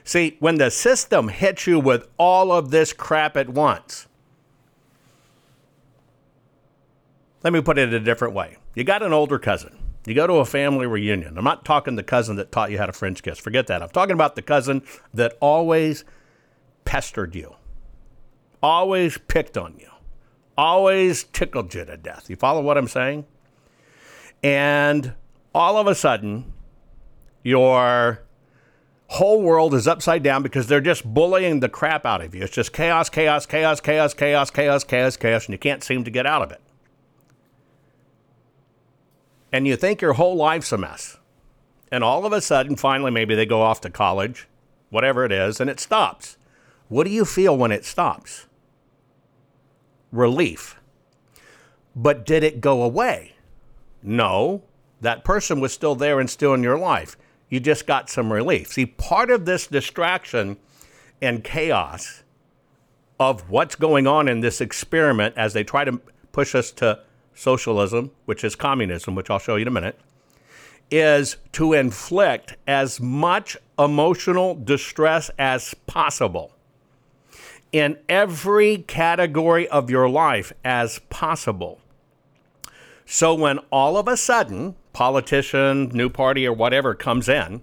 See, 0.04 0.36
when 0.40 0.56
the 0.56 0.70
system 0.70 1.28
hits 1.28 1.66
you 1.66 1.78
with 1.78 2.08
all 2.16 2.50
of 2.50 2.70
this 2.70 2.92
crap 2.92 3.36
at 3.36 3.50
once, 3.50 4.08
let 7.44 7.52
me 7.52 7.60
put 7.60 7.78
it 7.78 7.92
a 7.92 8.00
different 8.00 8.34
way. 8.34 8.56
You 8.74 8.84
got 8.84 9.02
an 9.02 9.12
older 9.12 9.38
cousin. 9.38 9.76
You 10.04 10.14
go 10.14 10.26
to 10.26 10.34
a 10.34 10.44
family 10.44 10.86
reunion. 10.86 11.38
I'm 11.38 11.44
not 11.44 11.64
talking 11.64 11.94
the 11.94 12.02
cousin 12.02 12.36
that 12.36 12.50
taught 12.50 12.70
you 12.70 12.78
how 12.78 12.86
to 12.86 12.92
French 12.92 13.22
kiss. 13.22 13.38
Forget 13.38 13.68
that. 13.68 13.82
I'm 13.82 13.90
talking 13.90 14.14
about 14.14 14.34
the 14.34 14.42
cousin 14.42 14.82
that 15.14 15.36
always 15.40 16.04
pestered 16.84 17.34
you, 17.34 17.54
always 18.62 19.18
picked 19.28 19.56
on 19.56 19.76
you, 19.78 19.88
always 20.58 21.24
tickled 21.24 21.72
you 21.74 21.84
to 21.84 21.96
death. 21.96 22.28
You 22.28 22.36
follow 22.36 22.62
what 22.62 22.76
I'm 22.76 22.88
saying? 22.88 23.26
And 24.42 25.14
all 25.54 25.76
of 25.76 25.86
a 25.86 25.94
sudden, 25.94 26.52
your 27.44 28.22
whole 29.06 29.42
world 29.42 29.72
is 29.72 29.86
upside 29.86 30.24
down 30.24 30.42
because 30.42 30.66
they're 30.66 30.80
just 30.80 31.04
bullying 31.04 31.60
the 31.60 31.68
crap 31.68 32.04
out 32.04 32.22
of 32.22 32.34
you. 32.34 32.42
It's 32.42 32.52
just 32.52 32.72
chaos, 32.72 33.08
chaos, 33.08 33.46
chaos, 33.46 33.80
chaos, 33.80 34.14
chaos, 34.14 34.50
chaos, 34.50 34.82
chaos, 34.82 35.16
chaos, 35.16 35.44
and 35.44 35.52
you 35.52 35.58
can't 35.58 35.84
seem 35.84 36.02
to 36.02 36.10
get 36.10 36.26
out 36.26 36.42
of 36.42 36.50
it 36.50 36.60
and 39.52 39.66
you 39.66 39.76
think 39.76 40.00
your 40.00 40.14
whole 40.14 40.34
life's 40.34 40.72
a 40.72 40.78
mess. 40.78 41.18
And 41.90 42.02
all 42.02 42.24
of 42.24 42.32
a 42.32 42.40
sudden, 42.40 42.76
finally, 42.76 43.10
maybe 43.10 43.34
they 43.34 43.44
go 43.44 43.60
off 43.60 43.82
to 43.82 43.90
college, 43.90 44.48
whatever 44.88 45.24
it 45.24 45.32
is, 45.32 45.60
and 45.60 45.68
it 45.68 45.78
stops. 45.78 46.38
What 46.88 47.04
do 47.04 47.10
you 47.10 47.24
feel 47.24 47.56
when 47.56 47.70
it 47.70 47.84
stops? 47.84 48.46
Relief. 50.10 50.80
But 51.94 52.24
did 52.24 52.42
it 52.42 52.60
go 52.60 52.82
away? 52.82 53.34
No. 54.02 54.62
That 55.02 55.24
person 55.24 55.60
was 55.60 55.72
still 55.72 55.94
there 55.94 56.18
and 56.18 56.30
still 56.30 56.54
in 56.54 56.62
your 56.62 56.78
life. 56.78 57.16
You 57.50 57.60
just 57.60 57.86
got 57.86 58.08
some 58.08 58.32
relief. 58.32 58.68
See, 58.68 58.86
part 58.86 59.30
of 59.30 59.44
this 59.44 59.66
distraction 59.66 60.56
and 61.20 61.44
chaos 61.44 62.22
of 63.20 63.50
what's 63.50 63.74
going 63.74 64.06
on 64.06 64.28
in 64.28 64.40
this 64.40 64.60
experiment 64.60 65.34
as 65.36 65.52
they 65.52 65.62
try 65.62 65.84
to 65.84 66.00
push 66.32 66.54
us 66.54 66.70
to 66.72 67.00
socialism, 67.34 68.10
which 68.24 68.44
is 68.44 68.54
communism, 68.54 69.14
which 69.14 69.30
I'll 69.30 69.38
show 69.38 69.56
you 69.56 69.62
in 69.62 69.68
a 69.68 69.72
minute, 69.72 69.98
is 70.90 71.36
to 71.52 71.72
inflict 71.72 72.56
as 72.66 73.00
much 73.00 73.56
emotional 73.78 74.54
distress 74.54 75.30
as 75.38 75.74
possible 75.86 76.54
in 77.72 77.96
every 78.08 78.78
category 78.78 79.66
of 79.68 79.88
your 79.88 80.08
life 80.08 80.52
as 80.62 80.98
possible. 81.08 81.80
So 83.06 83.34
when 83.34 83.58
all 83.70 83.96
of 83.96 84.06
a 84.06 84.16
sudden, 84.16 84.76
politician, 84.92 85.88
new 85.88 86.10
party, 86.10 86.46
or 86.46 86.52
whatever 86.52 86.94
comes 86.94 87.28
in, 87.28 87.62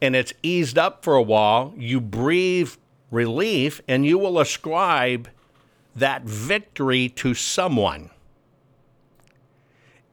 and 0.00 0.16
it's 0.16 0.32
eased 0.42 0.78
up 0.78 1.04
for 1.04 1.14
a 1.14 1.22
while, 1.22 1.74
you 1.76 2.00
breathe 2.00 2.72
relief 3.10 3.82
and 3.86 4.06
you 4.06 4.18
will 4.18 4.40
ascribe 4.40 5.28
that 5.94 6.22
victory 6.22 7.08
to 7.08 7.34
someone. 7.34 8.10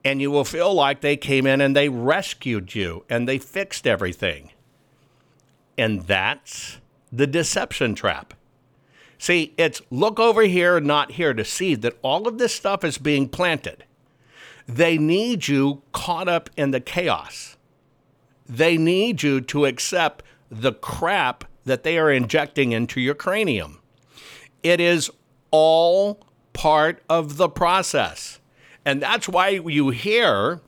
And 0.08 0.22
you 0.22 0.32
will 0.32 0.46
feel 0.46 0.74
like 0.74 1.02
they 1.02 1.18
came 1.18 1.46
in 1.46 1.60
and 1.60 1.76
they 1.76 1.90
rescued 1.90 2.74
you 2.74 3.04
and 3.10 3.28
they 3.28 3.38
fixed 3.38 3.86
everything. 3.86 4.52
And 5.78 6.04
that's 6.04 6.78
the 7.12 7.28
deception 7.28 7.94
trap. 7.94 8.34
See, 9.18 9.54
it's 9.58 9.82
look 9.90 10.18
over 10.18 10.44
here, 10.44 10.80
not 10.80 11.12
here, 11.12 11.34
to 11.34 11.44
see 11.44 11.76
that 11.76 11.98
all 12.04 12.26
of 12.26 12.38
this 12.38 12.56
stuff 12.56 12.86
is 12.86 12.98
being 12.98 13.28
planted. 13.28 13.84
They 14.66 14.98
need 14.98 15.50
you 15.50 15.82
caught 15.92 16.30
up 16.30 16.50
in 16.56 16.72
the 16.72 16.80
chaos. 16.80 17.58
They 18.48 18.78
need 18.78 19.24
you 19.24 19.42
to 19.42 19.66
accept 19.66 20.24
the 20.50 20.72
crap 20.72 21.44
that 21.66 21.84
they 21.84 21.98
are 21.98 22.10
injecting 22.10 22.72
into 22.72 23.02
your 23.02 23.14
cranium. 23.14 23.82
It 24.64 24.80
is 24.80 25.12
all 25.52 26.26
part 26.54 27.04
of 27.10 27.36
the 27.36 27.50
process. 27.50 28.40
And 28.88 29.02
that's 29.02 29.28
why 29.28 29.50
you 29.50 29.90
hear 29.90 30.62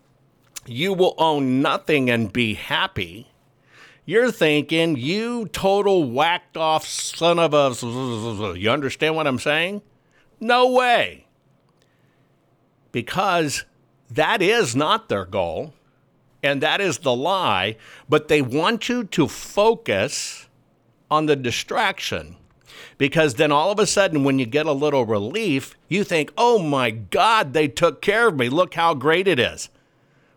you 0.66 0.94
will 0.94 1.16
own 1.18 1.62
nothing 1.62 2.10
and 2.10 2.34
be 2.34 2.54
happy. 2.54 3.32
You're 4.04 4.30
thinking, 4.30 4.98
you 4.98 5.48
total 5.54 6.04
whacked 6.04 6.58
off 6.58 6.86
son 6.86 7.40
of 7.40 7.54
a. 7.54 8.60
You 8.60 8.72
understand 8.72 9.16
what 9.16 9.26
I'm 9.26 9.40
saying? 9.40 9.84
No 10.38 10.70
way. 10.70 11.28
Because 12.92 13.64
that 14.12 14.42
is 14.42 14.76
not 14.76 15.08
their 15.08 15.24
goal, 15.24 15.74
and 16.44 16.62
that 16.62 16.82
is 16.82 16.98
the 16.98 17.16
lie, 17.16 17.78
but 18.10 18.28
they 18.28 18.42
want 18.42 18.90
you 18.90 19.06
to 19.06 19.30
focus 19.30 20.50
on 21.10 21.28
the 21.28 21.38
distraction 21.38 22.36
because 23.00 23.36
then 23.36 23.52
all 23.52 23.72
of 23.72 23.80
a 23.80 23.88
sudden, 23.88 24.24
when 24.24 24.38
you 24.38 24.46
get 24.46 24.68
a 24.68 24.74
little 24.74 25.06
relief, 25.06 25.76
you 25.88 26.04
think, 26.04 26.32
oh 26.38 26.60
my 26.60 26.92
God, 26.92 27.54
they 27.54 27.68
took 27.68 28.02
care 28.02 28.28
of 28.28 28.36
me. 28.36 28.50
Look 28.50 28.76
how 28.76 28.94
great 28.94 29.28
it 29.28 29.40
is. 29.40 29.70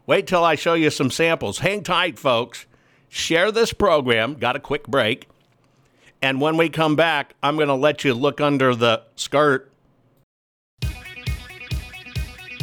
Wait 0.07 0.29
till 0.29 0.45
I 0.45 0.55
show 0.55 0.75
you 0.75 0.89
some 0.89 1.11
samples. 1.11 1.59
Hang 1.59 1.83
tight, 1.83 2.19
folks. 2.21 2.67
Share 3.09 3.51
this 3.51 3.73
program. 3.73 4.35
Got 4.35 4.57
a 4.57 4.61
quick 4.61 4.87
break. 4.87 5.29
And 6.23 6.41
when 6.41 6.57
we 6.57 6.69
come 6.69 6.95
back, 6.95 7.35
I'm 7.43 7.57
going 7.57 7.69
to 7.69 7.75
let 7.75 8.05
you 8.05 8.15
look 8.15 8.41
under 8.41 8.77
the 8.77 9.03
skirt. 9.17 9.69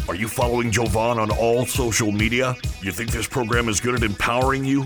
Are 0.08 0.16
you 0.16 0.30
following 0.30 0.72
Jovan 0.72 1.20
on 1.20 1.30
all 1.30 1.66
social 1.66 2.12
media? 2.12 2.56
You 2.82 2.94
think 2.94 3.12
this 3.12 3.28
program 3.28 3.68
is 3.68 3.82
good 3.82 3.96
at 3.96 4.04
empowering 4.04 4.64
you? 4.64 4.86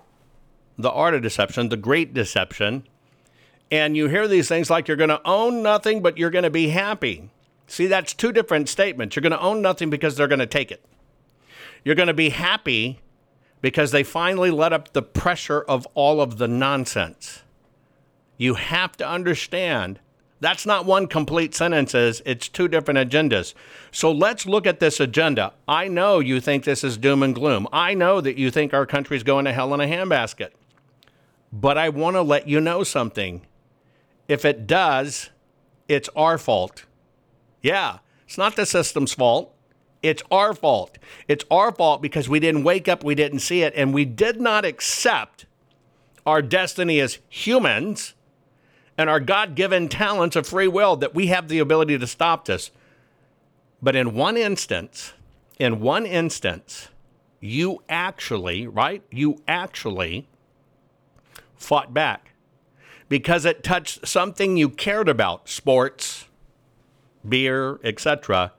the 0.81 0.91
art 0.91 1.13
of 1.13 1.21
deception, 1.21 1.69
the 1.69 1.77
great 1.77 2.13
deception. 2.13 2.87
And 3.71 3.95
you 3.95 4.07
hear 4.07 4.27
these 4.27 4.47
things 4.47 4.69
like 4.69 4.87
you're 4.87 4.97
going 4.97 5.09
to 5.09 5.21
own 5.25 5.63
nothing, 5.63 6.01
but 6.01 6.17
you're 6.17 6.29
going 6.29 6.43
to 6.43 6.49
be 6.49 6.69
happy. 6.69 7.29
See, 7.67 7.87
that's 7.87 8.13
two 8.13 8.33
different 8.33 8.67
statements. 8.67 9.15
You're 9.15 9.21
going 9.21 9.31
to 9.31 9.39
own 9.39 9.61
nothing 9.61 9.89
because 9.89 10.17
they're 10.17 10.27
going 10.27 10.39
to 10.39 10.45
take 10.45 10.71
it. 10.71 10.83
You're 11.85 11.95
going 11.95 12.07
to 12.07 12.13
be 12.13 12.29
happy 12.29 12.99
because 13.61 13.91
they 13.91 14.03
finally 14.03 14.51
let 14.51 14.73
up 14.73 14.91
the 14.93 15.01
pressure 15.01 15.61
of 15.61 15.87
all 15.93 16.19
of 16.21 16.37
the 16.37 16.47
nonsense. 16.47 17.43
You 18.37 18.55
have 18.55 18.97
to 18.97 19.07
understand 19.07 19.99
that's 20.41 20.65
not 20.65 20.87
one 20.87 21.05
complete 21.05 21.53
sentences, 21.53 22.23
it's 22.25 22.49
two 22.49 22.67
different 22.67 22.97
agendas. 22.97 23.53
So 23.91 24.11
let's 24.11 24.47
look 24.47 24.65
at 24.65 24.79
this 24.79 24.99
agenda. 24.99 25.53
I 25.67 25.87
know 25.87 26.17
you 26.19 26.41
think 26.41 26.63
this 26.63 26.83
is 26.83 26.97
doom 26.97 27.21
and 27.21 27.35
gloom. 27.35 27.67
I 27.71 27.93
know 27.93 28.19
that 28.21 28.37
you 28.37 28.49
think 28.49 28.73
our 28.73 28.87
country's 28.87 29.21
going 29.21 29.45
to 29.45 29.53
hell 29.53 29.73
in 29.75 29.79
a 29.79 29.85
handbasket. 29.85 30.49
But 31.51 31.77
I 31.77 31.89
want 31.89 32.15
to 32.15 32.21
let 32.21 32.47
you 32.47 32.61
know 32.61 32.83
something. 32.83 33.41
If 34.27 34.45
it 34.45 34.67
does, 34.67 35.29
it's 35.87 36.09
our 36.15 36.37
fault. 36.37 36.85
Yeah, 37.61 37.99
it's 38.25 38.37
not 38.37 38.55
the 38.55 38.65
system's 38.65 39.13
fault. 39.13 39.53
It's 40.01 40.23
our 40.31 40.53
fault. 40.53 40.97
It's 41.27 41.45
our 41.51 41.71
fault 41.71 42.01
because 42.01 42.27
we 42.27 42.39
didn't 42.39 42.63
wake 42.63 42.87
up, 42.87 43.03
we 43.03 43.13
didn't 43.13 43.39
see 43.39 43.61
it, 43.61 43.73
and 43.75 43.93
we 43.93 44.05
did 44.05 44.41
not 44.41 44.65
accept 44.65 45.45
our 46.25 46.41
destiny 46.41 46.99
as 46.99 47.19
humans 47.29 48.13
and 48.97 49.09
our 49.09 49.19
God 49.19 49.55
given 49.55 49.89
talents 49.89 50.35
of 50.35 50.47
free 50.47 50.67
will 50.67 50.95
that 50.97 51.13
we 51.13 51.27
have 51.27 51.47
the 51.47 51.59
ability 51.59 51.97
to 51.97 52.07
stop 52.07 52.45
this. 52.45 52.71
But 53.81 53.95
in 53.95 54.13
one 54.13 54.37
instance, 54.37 55.13
in 55.59 55.79
one 55.79 56.05
instance, 56.05 56.89
you 57.39 57.81
actually, 57.89 58.67
right? 58.67 59.03
You 59.11 59.41
actually 59.47 60.27
fought 61.61 61.93
back 61.93 62.33
because 63.09 63.45
it 63.45 63.63
touched 63.63 64.07
something 64.07 64.57
you 64.57 64.69
cared 64.69 65.07
about 65.07 65.47
sports, 65.47 66.25
beer, 67.27 67.79
etc 67.83 68.51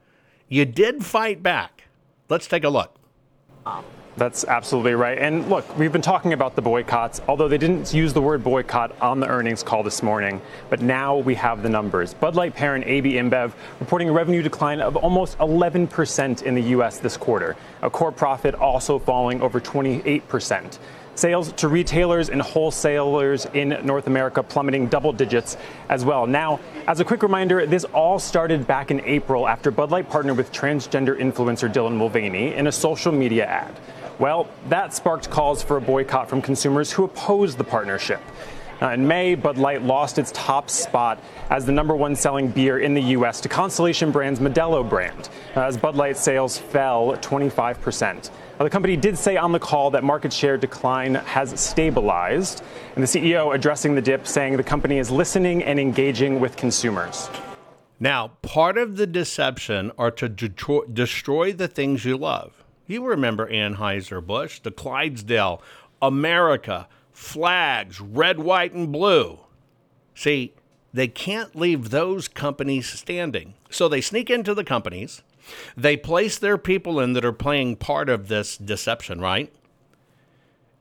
you 0.53 0.65
did 0.65 1.03
fight 1.03 1.41
back. 1.41 1.85
Let's 2.29 2.47
take 2.47 2.63
a 2.63 2.69
look. 2.69 2.95
That's 4.15 4.45
absolutely 4.45 4.93
right. 4.93 5.17
And 5.17 5.49
look, 5.49 5.75
we've 5.79 5.91
been 5.91 6.03
talking 6.03 6.33
about 6.33 6.55
the 6.55 6.61
boycotts, 6.61 7.21
although 7.27 7.47
they 7.47 7.57
didn't 7.57 7.91
use 7.91 8.13
the 8.13 8.21
word 8.21 8.43
boycott 8.43 8.95
on 9.01 9.19
the 9.19 9.27
earnings 9.27 9.63
call 9.63 9.81
this 9.81 10.03
morning. 10.03 10.39
But 10.69 10.83
now 10.83 11.17
we 11.17 11.33
have 11.33 11.63
the 11.63 11.69
numbers. 11.69 12.13
Bud 12.13 12.35
Light 12.35 12.53
parent 12.53 12.85
AB 12.85 13.13
InBev 13.13 13.53
reporting 13.79 14.09
a 14.09 14.11
revenue 14.11 14.43
decline 14.43 14.79
of 14.79 14.95
almost 14.95 15.39
11% 15.39 16.43
in 16.43 16.53
the 16.53 16.61
U.S. 16.61 16.99
this 16.99 17.17
quarter, 17.17 17.55
a 17.81 17.89
core 17.89 18.11
profit 18.11 18.53
also 18.53 18.99
falling 18.99 19.41
over 19.41 19.59
28%. 19.59 20.77
Sales 21.15 21.51
to 21.53 21.67
retailers 21.67 22.29
and 22.29 22.41
wholesalers 22.41 23.45
in 23.53 23.69
North 23.83 24.07
America 24.07 24.41
plummeting 24.41 24.87
double 24.87 25.13
digits 25.13 25.57
as 25.89 26.03
well. 26.03 26.25
Now, 26.25 26.59
as 26.87 26.99
a 26.99 27.05
quick 27.05 27.21
reminder, 27.21 27.65
this 27.67 27.83
all 27.85 28.17
started 28.17 28.65
back 28.65 28.89
in 28.89 28.99
April 29.01 29.47
after 29.47 29.69
Bud 29.69 29.91
Light 29.91 30.09
partnered 30.09 30.37
with 30.37 30.51
transgender 30.51 31.15
influencer 31.19 31.71
Dylan 31.71 31.95
Mulvaney 31.95 32.55
in 32.55 32.65
a 32.65 32.71
social 32.71 33.11
media 33.11 33.45
ad. 33.45 33.79
Well, 34.17 34.47
that 34.69 34.93
sparked 34.93 35.29
calls 35.29 35.61
for 35.61 35.77
a 35.77 35.81
boycott 35.81 36.29
from 36.29 36.41
consumers 36.41 36.91
who 36.91 37.03
opposed 37.03 37.57
the 37.57 37.63
partnership. 37.63 38.21
Uh, 38.81 38.89
in 38.89 39.07
May, 39.07 39.35
Bud 39.35 39.57
Light 39.57 39.81
lost 39.81 40.17
its 40.17 40.31
top 40.33 40.69
spot 40.69 41.19
as 41.49 41.65
the 41.65 41.71
number 41.71 41.95
one 41.95 42.15
selling 42.15 42.49
beer 42.49 42.79
in 42.79 42.93
the 42.93 43.01
U.S. 43.01 43.39
to 43.41 43.49
Constellation 43.49 44.11
Brands' 44.11 44.39
Modelo 44.39 44.87
brand, 44.87 45.29
as 45.55 45.77
Bud 45.77 45.95
Light 45.95 46.17
sales 46.17 46.57
fell 46.57 47.15
25 47.21 47.79
percent. 47.79 48.31
Now, 48.59 48.65
the 48.65 48.69
company 48.69 48.95
did 48.95 49.17
say 49.17 49.35
on 49.35 49.51
the 49.51 49.59
call 49.59 49.89
that 49.91 50.03
market 50.03 50.31
share 50.31 50.57
decline 50.57 51.15
has 51.15 51.59
stabilized, 51.59 52.63
and 52.95 53.03
the 53.03 53.07
CEO 53.07 53.53
addressing 53.53 53.95
the 53.95 54.01
dip 54.01 54.27
saying 54.27 54.57
the 54.57 54.63
company 54.63 54.99
is 54.99 55.09
listening 55.09 55.63
and 55.63 55.79
engaging 55.79 56.39
with 56.39 56.55
consumers. 56.55 57.29
Now, 57.99 58.33
part 58.43 58.77
of 58.77 58.97
the 58.97 59.07
deception 59.07 59.91
are 59.97 60.11
to 60.11 60.29
de- 60.29 60.81
destroy 60.93 61.51
the 61.51 61.67
things 61.67 62.05
you 62.05 62.15
love. 62.15 62.63
You 62.85 63.03
remember 63.03 63.49
Anheuser-Busch, 63.49 64.59
the 64.59 64.71
Clydesdale, 64.71 65.61
America, 65.99 66.87
flags, 67.11 67.99
red, 67.99 68.37
white, 68.37 68.73
and 68.73 68.91
blue. 68.91 69.39
See, 70.13 70.53
they 70.93 71.07
can't 71.07 71.55
leave 71.55 71.89
those 71.89 72.27
companies 72.27 72.87
standing. 72.87 73.55
So 73.71 73.87
they 73.87 74.01
sneak 74.01 74.29
into 74.29 74.53
the 74.53 74.63
companies, 74.63 75.23
they 75.75 75.97
place 75.97 76.37
their 76.37 76.57
people 76.57 76.99
in 76.99 77.13
that 77.13 77.25
are 77.25 77.33
playing 77.33 77.75
part 77.77 78.09
of 78.09 78.27
this 78.27 78.57
deception, 78.57 79.19
right? 79.19 79.53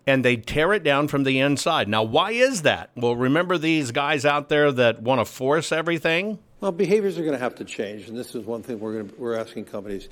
And 0.06 0.24
they 0.24 0.36
tear 0.36 0.72
it 0.72 0.82
down 0.82 1.08
from 1.08 1.24
the 1.24 1.38
inside. 1.38 1.88
Now, 1.88 2.02
why 2.02 2.32
is 2.32 2.62
that? 2.62 2.90
Well, 2.96 3.14
remember 3.14 3.56
these 3.56 3.92
guys 3.92 4.24
out 4.24 4.48
there 4.48 4.72
that 4.72 5.00
want 5.02 5.20
to 5.20 5.24
force 5.24 5.70
everything? 5.70 6.38
Well, 6.60 6.72
behaviors 6.72 7.18
are 7.18 7.22
going 7.22 7.32
to 7.32 7.42
have 7.42 7.54
to 7.56 7.64
change, 7.64 8.08
and 8.08 8.16
this 8.16 8.34
is 8.34 8.44
one 8.44 8.62
thing 8.62 8.78
we're, 8.78 9.02
to, 9.02 9.14
we're 9.16 9.36
asking 9.36 9.64
companies. 9.66 10.08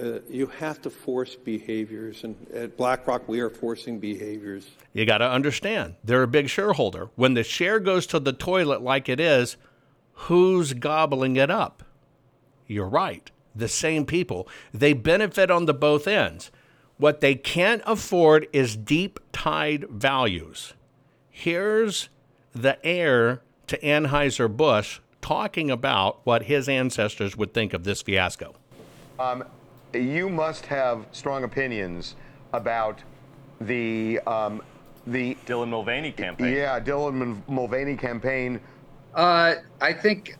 Uh, 0.00 0.18
you 0.28 0.46
have 0.46 0.82
to 0.82 0.90
force 0.90 1.34
behaviors, 1.34 2.24
and 2.24 2.36
at 2.52 2.76
BlackRock, 2.76 3.28
we 3.28 3.40
are 3.40 3.50
forcing 3.50 3.98
behaviors. 3.98 4.68
You 4.92 5.06
got 5.06 5.18
to 5.18 5.28
understand, 5.28 5.96
they're 6.04 6.22
a 6.22 6.28
big 6.28 6.48
shareholder. 6.48 7.10
When 7.16 7.34
the 7.34 7.42
share 7.42 7.80
goes 7.80 8.06
to 8.08 8.20
the 8.20 8.32
toilet 8.32 8.82
like 8.82 9.08
it 9.08 9.18
is, 9.18 9.56
who's 10.12 10.72
gobbling 10.72 11.36
it 11.36 11.50
up? 11.50 11.82
You're 12.66 12.88
right 12.88 13.30
the 13.54 13.68
same 13.68 14.06
people. 14.06 14.48
They 14.72 14.92
benefit 14.92 15.50
on 15.50 15.66
the 15.66 15.74
both 15.74 16.06
ends. 16.06 16.50
What 16.96 17.20
they 17.20 17.34
can't 17.34 17.82
afford 17.86 18.46
is 18.52 18.76
deep 18.76 19.18
tied 19.32 19.88
values. 19.88 20.74
Here's 21.30 22.08
the 22.52 22.84
heir 22.84 23.42
to 23.68 23.78
Anheuser-Busch 23.78 25.00
talking 25.22 25.70
about 25.70 26.20
what 26.24 26.44
his 26.44 26.68
ancestors 26.68 27.36
would 27.36 27.54
think 27.54 27.72
of 27.72 27.84
this 27.84 28.02
fiasco. 28.02 28.54
Um, 29.18 29.44
you 29.94 30.28
must 30.28 30.66
have 30.66 31.06
strong 31.12 31.44
opinions 31.44 32.16
about 32.52 33.00
the 33.60 34.18
um, 34.26 34.62
the 35.06 35.36
Dylan 35.46 35.68
Mulvaney 35.68 36.12
campaign. 36.12 36.54
Yeah, 36.54 36.80
Dylan 36.80 37.40
Mulvaney 37.48 37.96
campaign. 37.96 38.60
Uh, 39.14 39.54
I 39.80 39.92
think 39.92 40.36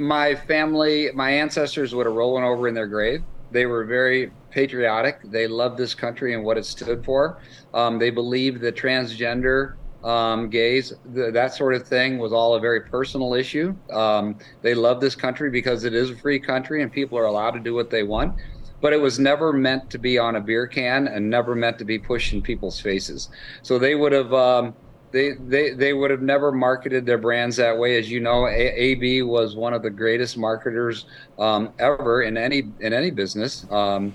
my 0.00 0.34
family, 0.34 1.10
my 1.14 1.30
ancestors 1.30 1.94
would 1.94 2.06
have 2.06 2.14
rolling 2.14 2.42
over 2.42 2.66
in 2.66 2.74
their 2.74 2.86
grave. 2.86 3.22
They 3.50 3.66
were 3.66 3.84
very 3.84 4.32
patriotic. 4.50 5.20
They 5.24 5.46
loved 5.46 5.76
this 5.76 5.94
country 5.94 6.34
and 6.34 6.42
what 6.42 6.56
it 6.56 6.64
stood 6.64 7.04
for. 7.04 7.40
Um, 7.74 7.98
they 7.98 8.10
believed 8.10 8.62
that 8.62 8.76
transgender 8.76 9.74
um, 10.02 10.48
gays, 10.48 10.94
th- 11.14 11.34
that 11.34 11.54
sort 11.54 11.74
of 11.74 11.86
thing 11.86 12.18
was 12.18 12.32
all 12.32 12.54
a 12.54 12.60
very 12.60 12.80
personal 12.80 13.34
issue. 13.34 13.76
Um, 13.92 14.38
they 14.62 14.74
love 14.74 15.00
this 15.00 15.14
country 15.14 15.50
because 15.50 15.84
it 15.84 15.94
is 15.94 16.10
a 16.10 16.16
free 16.16 16.40
country 16.40 16.82
and 16.82 16.90
people 16.90 17.18
are 17.18 17.26
allowed 17.26 17.50
to 17.52 17.60
do 17.60 17.74
what 17.74 17.90
they 17.90 18.02
want. 18.02 18.34
But 18.80 18.94
it 18.94 19.00
was 19.00 19.18
never 19.18 19.52
meant 19.52 19.90
to 19.90 19.98
be 19.98 20.16
on 20.16 20.36
a 20.36 20.40
beer 20.40 20.66
can 20.66 21.06
and 21.08 21.28
never 21.28 21.54
meant 21.54 21.78
to 21.80 21.84
be 21.84 21.98
pushed 21.98 22.32
in 22.32 22.40
people's 22.40 22.80
faces. 22.80 23.28
So 23.62 23.78
they 23.78 23.94
would 23.94 24.12
have. 24.12 24.74
They, 25.12 25.32
they, 25.32 25.70
they 25.70 25.92
would 25.92 26.10
have 26.10 26.22
never 26.22 26.52
marketed 26.52 27.04
their 27.04 27.18
brands 27.18 27.56
that 27.56 27.76
way. 27.76 27.98
As 27.98 28.10
you 28.10 28.20
know, 28.20 28.46
AB 28.46 29.22
was 29.22 29.56
one 29.56 29.74
of 29.74 29.82
the 29.82 29.90
greatest 29.90 30.38
marketers 30.38 31.06
um, 31.38 31.72
ever 31.78 32.22
in 32.22 32.36
any 32.36 32.70
in 32.80 32.92
any 32.92 33.10
business. 33.10 33.66
Um, 33.70 34.12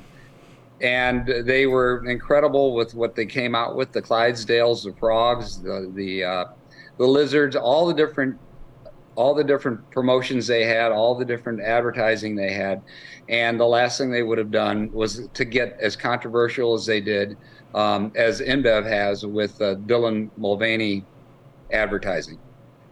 and 0.81 1.27
they 1.45 1.67
were 1.67 2.05
incredible 2.05 2.75
with 2.75 2.93
what 2.93 3.15
they 3.15 3.25
came 3.25 3.55
out 3.55 3.75
with 3.75 3.91
the 3.91 4.01
Clydesdales, 4.01 4.83
the 4.83 4.93
frogs, 4.99 5.61
the 5.61 5.91
the, 5.95 6.23
uh, 6.23 6.45
the 6.97 7.05
lizards, 7.05 7.55
all 7.55 7.85
the 7.85 7.93
different 7.93 8.37
all 9.15 9.33
the 9.33 9.43
different 9.43 9.89
promotions 9.91 10.45
they 10.45 10.65
had, 10.65 10.91
all 10.91 11.15
the 11.15 11.23
different 11.23 11.61
advertising 11.61 12.35
they 12.35 12.51
had, 12.51 12.81
and 13.29 13.57
the 13.57 13.65
last 13.65 13.97
thing 13.97 14.11
they 14.11 14.23
would 14.23 14.37
have 14.37 14.51
done 14.51 14.91
was 14.91 15.29
to 15.33 15.45
get 15.45 15.77
as 15.79 15.95
controversial 15.95 16.73
as 16.73 16.85
they 16.85 16.99
did, 16.99 17.37
um, 17.75 18.11
as 18.15 18.41
InBev 18.41 18.85
has 18.85 19.25
with 19.25 19.61
uh, 19.61 19.75
Dylan 19.75 20.31
Mulvaney 20.37 21.03
advertising. 21.71 22.39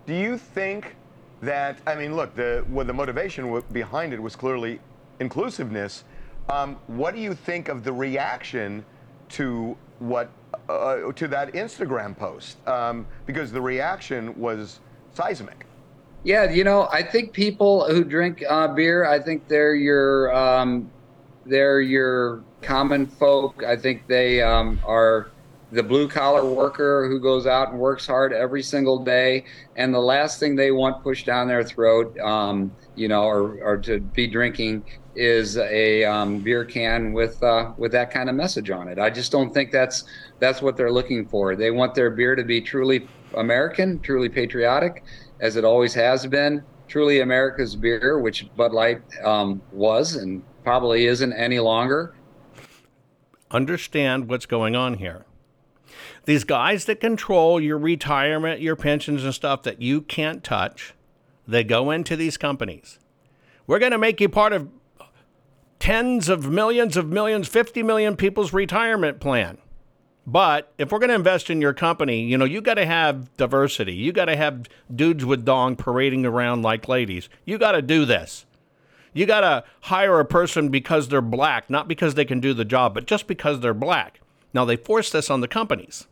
Do 0.05 0.13
you 0.13 0.37
think 0.37 0.95
that 1.41 1.79
I 1.87 1.95
mean, 1.95 2.15
look, 2.15 2.35
the 2.35 2.65
well, 2.69 2.85
the 2.85 2.93
motivation 2.93 3.45
w- 3.45 3.63
behind 3.71 4.13
it 4.13 4.21
was 4.21 4.35
clearly 4.35 4.79
inclusiveness. 5.19 6.03
Um, 6.49 6.77
what 6.87 7.15
do 7.15 7.21
you 7.21 7.33
think 7.33 7.69
of 7.69 7.83
the 7.83 7.93
reaction 7.93 8.85
to 9.29 9.77
what 9.99 10.29
uh, 10.67 11.11
to 11.13 11.27
that 11.29 11.53
Instagram 11.53 12.17
post? 12.17 12.65
Um, 12.67 13.05
because 13.25 13.51
the 13.51 13.61
reaction 13.61 14.37
was 14.37 14.81
seismic. 15.13 15.65
Yeah, 16.25 16.49
you 16.49 16.63
know, 16.63 16.87
I 16.91 17.03
think 17.03 17.33
people 17.33 17.85
who 17.85 18.03
drink 18.03 18.43
uh, 18.49 18.69
beer, 18.69 19.05
I 19.05 19.19
think 19.19 19.47
they're 19.49 19.75
your 19.75 20.33
um, 20.33 20.89
they're 21.45 21.81
your 21.81 22.43
common 22.61 23.05
folk. 23.05 23.63
I 23.63 23.75
think 23.75 24.07
they 24.07 24.41
um, 24.41 24.79
are 24.85 25.31
the 25.71 25.83
blue 25.83 26.07
collar 26.07 26.45
worker 26.45 27.07
who 27.07 27.19
goes 27.19 27.47
out 27.47 27.71
and 27.71 27.79
works 27.79 28.05
hard 28.05 28.31
every 28.31 28.61
single 28.61 29.03
day, 29.03 29.43
and 29.75 29.93
the 29.93 29.99
last 29.99 30.39
thing 30.39 30.55
they 30.55 30.71
want 30.71 31.03
pushed 31.03 31.25
down 31.25 31.47
their 31.47 31.63
throat, 31.63 32.17
um, 32.19 32.71
you 32.95 33.07
know, 33.07 33.23
or, 33.23 33.59
or 33.63 33.77
to 33.77 33.99
be 33.99 34.27
drinking 34.27 34.83
is 35.15 35.57
a 35.57 36.03
um, 36.03 36.39
beer 36.39 36.63
can 36.65 37.11
with 37.13 37.41
uh, 37.43 37.71
with 37.77 37.91
that 37.91 38.11
kind 38.11 38.29
of 38.29 38.35
message 38.35 38.69
on 38.69 38.87
it. 38.87 38.99
I 38.99 39.09
just 39.09 39.31
don't 39.31 39.53
think 39.53 39.71
that's 39.71 40.03
that's 40.39 40.61
what 40.61 40.77
they're 40.77 40.91
looking 40.91 41.25
for. 41.25 41.55
They 41.55 41.71
want 41.71 41.95
their 41.95 42.11
beer 42.11 42.35
to 42.35 42.43
be 42.43 42.61
truly 42.61 43.07
American, 43.33 43.99
truly 43.99 44.29
patriotic, 44.29 45.03
as 45.39 45.55
it 45.55 45.65
always 45.65 45.93
has 45.95 46.25
been. 46.27 46.63
Truly 46.87 47.21
America's 47.21 47.75
beer, 47.75 48.19
which 48.19 48.47
Bud 48.55 48.73
Light 48.73 49.01
um, 49.23 49.61
was 49.71 50.15
and 50.15 50.43
probably 50.63 51.05
isn't 51.05 51.33
any 51.33 51.59
longer. 51.59 52.15
Understand 53.51 54.29
what's 54.29 54.45
going 54.45 54.75
on 54.75 54.95
here. 54.95 55.25
These 56.25 56.43
guys 56.43 56.85
that 56.85 56.99
control 56.99 57.59
your 57.59 57.77
retirement, 57.77 58.61
your 58.61 58.75
pensions, 58.75 59.23
and 59.23 59.33
stuff 59.33 59.63
that 59.63 59.81
you 59.81 60.01
can't 60.01 60.43
touch, 60.43 60.93
they 61.47 61.63
go 61.63 61.91
into 61.91 62.15
these 62.15 62.37
companies. 62.37 62.97
We're 63.67 63.79
going 63.79 63.91
to 63.91 63.97
make 63.97 64.21
you 64.21 64.29
part 64.29 64.53
of 64.53 64.69
tens 65.79 66.29
of 66.29 66.49
millions 66.49 66.95
of 66.95 67.09
millions, 67.09 67.47
50 67.47 67.83
million 67.83 68.15
people's 68.15 68.53
retirement 68.53 69.19
plan. 69.19 69.57
But 70.25 70.71
if 70.77 70.91
we're 70.91 70.99
going 70.99 71.09
to 71.09 71.15
invest 71.15 71.49
in 71.49 71.59
your 71.59 71.73
company, 71.73 72.21
you 72.23 72.37
know, 72.37 72.45
you 72.45 72.61
got 72.61 72.75
to 72.75 72.85
have 72.85 73.35
diversity. 73.35 73.93
You 73.93 74.13
got 74.13 74.25
to 74.25 74.37
have 74.37 74.67
dudes 74.93 75.25
with 75.25 75.43
dong 75.43 75.75
parading 75.75 76.25
around 76.25 76.61
like 76.61 76.87
ladies. 76.87 77.27
You 77.45 77.57
got 77.57 77.73
to 77.73 77.81
do 77.81 78.05
this. 78.05 78.45
You 79.13 79.25
got 79.25 79.41
to 79.41 79.63
hire 79.81 80.19
a 80.19 80.25
person 80.25 80.69
because 80.69 81.07
they're 81.07 81.21
black, 81.21 81.69
not 81.69 81.87
because 81.87 82.15
they 82.15 82.25
can 82.25 82.39
do 82.39 82.53
the 82.53 82.65
job, 82.65 82.93
but 82.93 83.05
just 83.05 83.27
because 83.27 83.59
they're 83.59 83.73
black. 83.73 84.19
Now, 84.53 84.65
they 84.65 84.75
force 84.75 85.09
this 85.09 85.29
on 85.29 85.41
the 85.41 85.47
companies. 85.47 86.07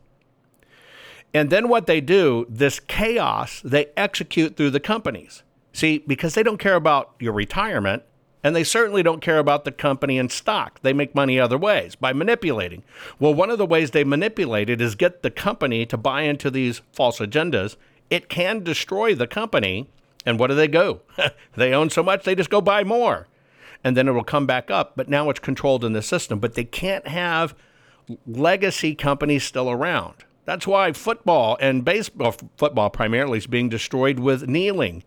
And 1.34 1.50
then 1.50 1.70
what 1.70 1.86
they 1.86 2.02
do, 2.02 2.46
this 2.50 2.80
chaos, 2.80 3.62
they 3.64 3.88
execute 3.96 4.58
through 4.58 4.72
the 4.72 4.80
companies. 4.80 5.44
See, 5.74 6.00
because 6.00 6.34
they 6.34 6.44
don't 6.44 6.58
care 6.60 6.76
about 6.76 7.12
your 7.20 7.34
retirement, 7.34 8.04
and 8.44 8.56
they 8.56 8.64
certainly 8.64 9.04
don't 9.04 9.22
care 9.22 9.38
about 9.38 9.66
the 9.66 9.72
company 9.72 10.18
and 10.18 10.32
stock. 10.32 10.80
They 10.82 10.94
make 10.94 11.16
money 11.16 11.40
other 11.40 11.58
ways 11.58 11.96
by 11.96 12.12
manipulating. 12.12 12.84
Well, 13.20 13.34
one 13.34 13.50
of 13.50 13.58
the 13.58 13.66
ways 13.66 13.92
they 13.92 14.04
manipulate 14.04 14.70
it 14.70 14.82
is 14.82 14.96
get 14.96 15.22
the 15.22 15.32
company 15.32 15.86
to 15.86 15.98
buy 15.98 16.24
into 16.24 16.50
these 16.50 16.82
false 16.92 17.20
agendas. 17.20 17.76
It 18.10 18.30
can 18.30 18.64
destroy 18.64 19.16
the 19.16 19.28
company. 19.28 19.90
And 20.26 20.40
what 20.40 20.48
do 20.48 20.56
they 20.56 20.68
go? 20.68 21.02
they 21.56 21.74
own 21.74 21.90
so 21.90 22.04
much, 22.04 22.24
they 22.24 22.36
just 22.36 22.50
go 22.50 22.62
buy 22.62 22.84
more. 22.84 23.28
And 23.84 23.98
then 23.98 24.08
it 24.08 24.12
will 24.12 24.24
come 24.24 24.46
back 24.46 24.70
up. 24.70 24.94
But 24.96 25.10
now 25.10 25.30
it's 25.30 25.40
controlled 25.40 25.84
in 25.84 25.94
the 25.94 26.02
system. 26.02 26.40
But 26.40 26.54
they 26.54 26.64
can't 26.64 27.08
have 27.08 27.56
legacy 28.28 28.94
companies 28.94 29.44
still 29.44 29.70
around. 29.70 30.24
That's 30.46 30.68
why 30.68 30.92
football 30.94 31.58
and 31.60 31.86
baseball, 31.86 32.36
football 32.58 32.90
primarily, 32.90 33.40
is 33.40 33.48
being 33.48 33.70
destroyed 33.70 34.20
with 34.20 34.48
kneeling. 34.48 35.04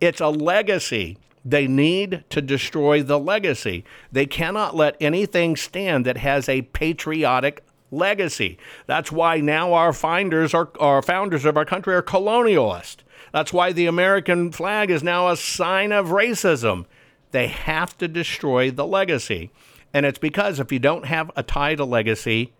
It's 0.00 0.20
a 0.20 0.28
legacy. 0.28 1.18
They 1.44 1.66
need 1.66 2.24
to 2.30 2.42
destroy 2.42 3.02
the 3.02 3.18
legacy. 3.18 3.84
They 4.10 4.26
cannot 4.26 4.74
let 4.74 4.96
anything 5.00 5.56
stand 5.56 6.04
that 6.04 6.16
has 6.16 6.48
a 6.48 6.62
patriotic 6.62 7.64
legacy. 7.90 8.58
That's 8.86 9.12
why 9.12 9.40
now 9.40 9.72
our 9.72 9.92
finders 9.92 10.54
are 10.54 10.70
our 10.80 11.02
founders 11.02 11.44
of 11.44 11.56
our 11.56 11.64
country 11.64 11.94
are 11.94 12.02
colonialist. 12.02 12.96
That's 13.36 13.52
why 13.52 13.72
the 13.72 13.84
American 13.84 14.50
flag 14.50 14.90
is 14.90 15.02
now 15.02 15.28
a 15.28 15.36
sign 15.36 15.92
of 15.92 16.06
racism. 16.06 16.86
They 17.32 17.48
have 17.48 17.94
to 17.98 18.08
destroy 18.08 18.70
the 18.70 18.86
legacy. 18.86 19.50
And 19.92 20.06
it's 20.06 20.18
because 20.18 20.58
if 20.58 20.72
you 20.72 20.78
don't 20.78 21.04
have 21.04 21.30
a 21.36 21.42
tie 21.42 21.74
to 21.74 21.84
legacy, 21.84 22.54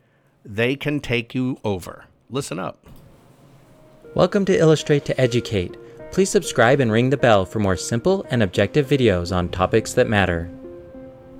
they 0.45 0.77
can 0.77 1.01
take 1.01 1.35
you 1.35 1.59
over. 1.65 2.05
Listen 2.29 2.59
up. 2.59 2.85
Welcome 4.15 4.45
to 4.45 4.59
Illustrate 4.59 5.07
to 5.07 5.19
Educate. 5.19 5.79
Please 6.13 6.29
subscribe 6.29 6.81
and 6.81 6.93
ring 6.93 7.09
the 7.09 7.17
bell 7.17 7.47
for 7.47 7.59
more 7.59 7.79
simple 7.79 8.27
and 8.31 8.43
objective 8.43 8.87
videos 8.87 9.35
on 9.35 9.49
topics 9.49 9.95
that 9.95 10.11
matter. 10.11 10.51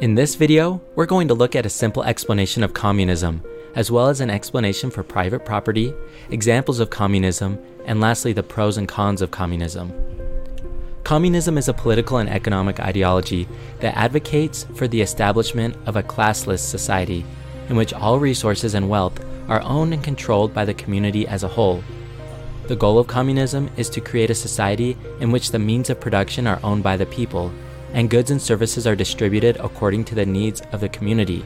In 0.01 0.15
this 0.15 0.35
video, 0.35 0.81
we're 0.95 1.05
going 1.05 1.29
to 1.29 1.35
look 1.35 1.55
at 1.55 1.67
a 1.67 1.71
simple 1.71 2.05
explanation 2.05 2.63
of 2.65 2.73
communism, 2.73 3.43
as 3.75 3.91
well 3.91 4.09
as 4.09 4.23
an 4.23 4.31
explanation 4.31 4.91
for 4.91 5.03
private 5.03 5.45
property, 5.45 5.93
examples 6.31 6.81
of 6.81 6.89
communism, 6.89 7.59
and 7.87 8.01
lastly, 8.01 8.33
the 8.33 8.43
pros 8.43 8.77
and 8.77 8.87
cons 8.87 9.23
of 9.23 9.31
communism. 9.31 9.93
Communism 11.05 11.57
is 11.57 11.69
a 11.69 11.73
political 11.73 12.19
and 12.19 12.29
economic 12.29 12.81
ideology 12.81 13.49
that 13.81 13.97
advocates 13.97 14.67
for 14.75 14.89
the 14.89 15.01
establishment 15.01 15.77
of 15.87 15.97
a 15.97 16.03
classless 16.03 16.59
society 16.59 17.25
in 17.69 17.77
which 17.77 17.93
all 17.93 18.19
resources 18.19 18.75
and 18.75 18.89
wealth 18.89 19.25
are 19.49 19.63
owned 19.63 19.95
and 19.95 20.03
controlled 20.03 20.53
by 20.53 20.65
the 20.65 20.75
community 20.75 21.27
as 21.27 21.45
a 21.45 21.49
whole. 21.49 21.83
The 22.67 22.77
goal 22.77 22.99
of 22.99 23.07
communism 23.07 23.71
is 23.77 23.89
to 23.91 24.01
create 24.01 24.31
a 24.31 24.35
society 24.35 24.97
in 25.21 25.31
which 25.31 25.53
the 25.53 25.59
means 25.59 25.89
of 25.89 26.01
production 26.01 26.49
are 26.49 26.59
owned 26.65 26.83
by 26.83 26.97
the 26.97 27.07
people, 27.07 27.53
and 27.93 28.11
goods 28.11 28.33
and 28.33 28.43
services 28.43 28.87
are 28.87 28.97
distributed 28.97 29.57
according 29.61 30.05
to 30.07 30.17
the 30.17 30.27
needs 30.27 30.63
of 30.73 30.81
the 30.81 30.89
community. 30.89 31.45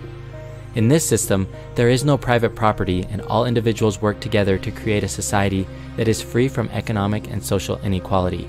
In 0.77 0.89
this 0.89 1.05
system, 1.05 1.49
there 1.75 1.89
is 1.89 2.05
no 2.05 2.17
private 2.17 2.55
property, 2.55 3.05
and 3.11 3.23
all 3.23 3.45
individuals 3.45 4.01
work 4.01 4.21
together 4.21 4.57
to 4.59 4.71
create 4.71 5.03
a 5.03 5.09
society 5.09 5.67
that 5.97 6.07
is 6.07 6.23
free 6.23 6.49
from 6.49 6.69
economic 6.69 7.29
and 7.29 7.43
social 7.43 7.79
inequality. 7.79 8.49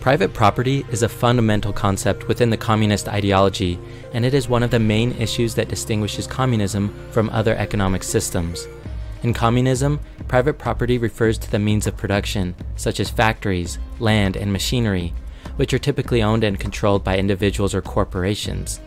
Private 0.00 0.32
property 0.32 0.86
is 0.90 1.02
a 1.02 1.10
fundamental 1.10 1.74
concept 1.74 2.26
within 2.26 2.48
the 2.48 2.56
communist 2.56 3.06
ideology, 3.06 3.78
and 4.14 4.24
it 4.24 4.32
is 4.32 4.48
one 4.48 4.62
of 4.62 4.70
the 4.70 4.78
main 4.78 5.12
issues 5.12 5.54
that 5.56 5.68
distinguishes 5.68 6.26
communism 6.26 6.88
from 7.10 7.28
other 7.28 7.54
economic 7.54 8.02
systems. 8.02 8.66
In 9.22 9.34
communism, 9.34 10.00
private 10.26 10.56
property 10.56 10.96
refers 10.96 11.36
to 11.36 11.50
the 11.50 11.58
means 11.58 11.86
of 11.86 11.98
production, 11.98 12.54
such 12.76 12.98
as 12.98 13.10
factories, 13.10 13.78
land, 13.98 14.38
and 14.38 14.50
machinery, 14.50 15.12
which 15.56 15.74
are 15.74 15.78
typically 15.78 16.22
owned 16.22 16.44
and 16.44 16.58
controlled 16.58 17.04
by 17.04 17.18
individuals 17.18 17.74
or 17.74 17.82
corporations. 17.82 18.80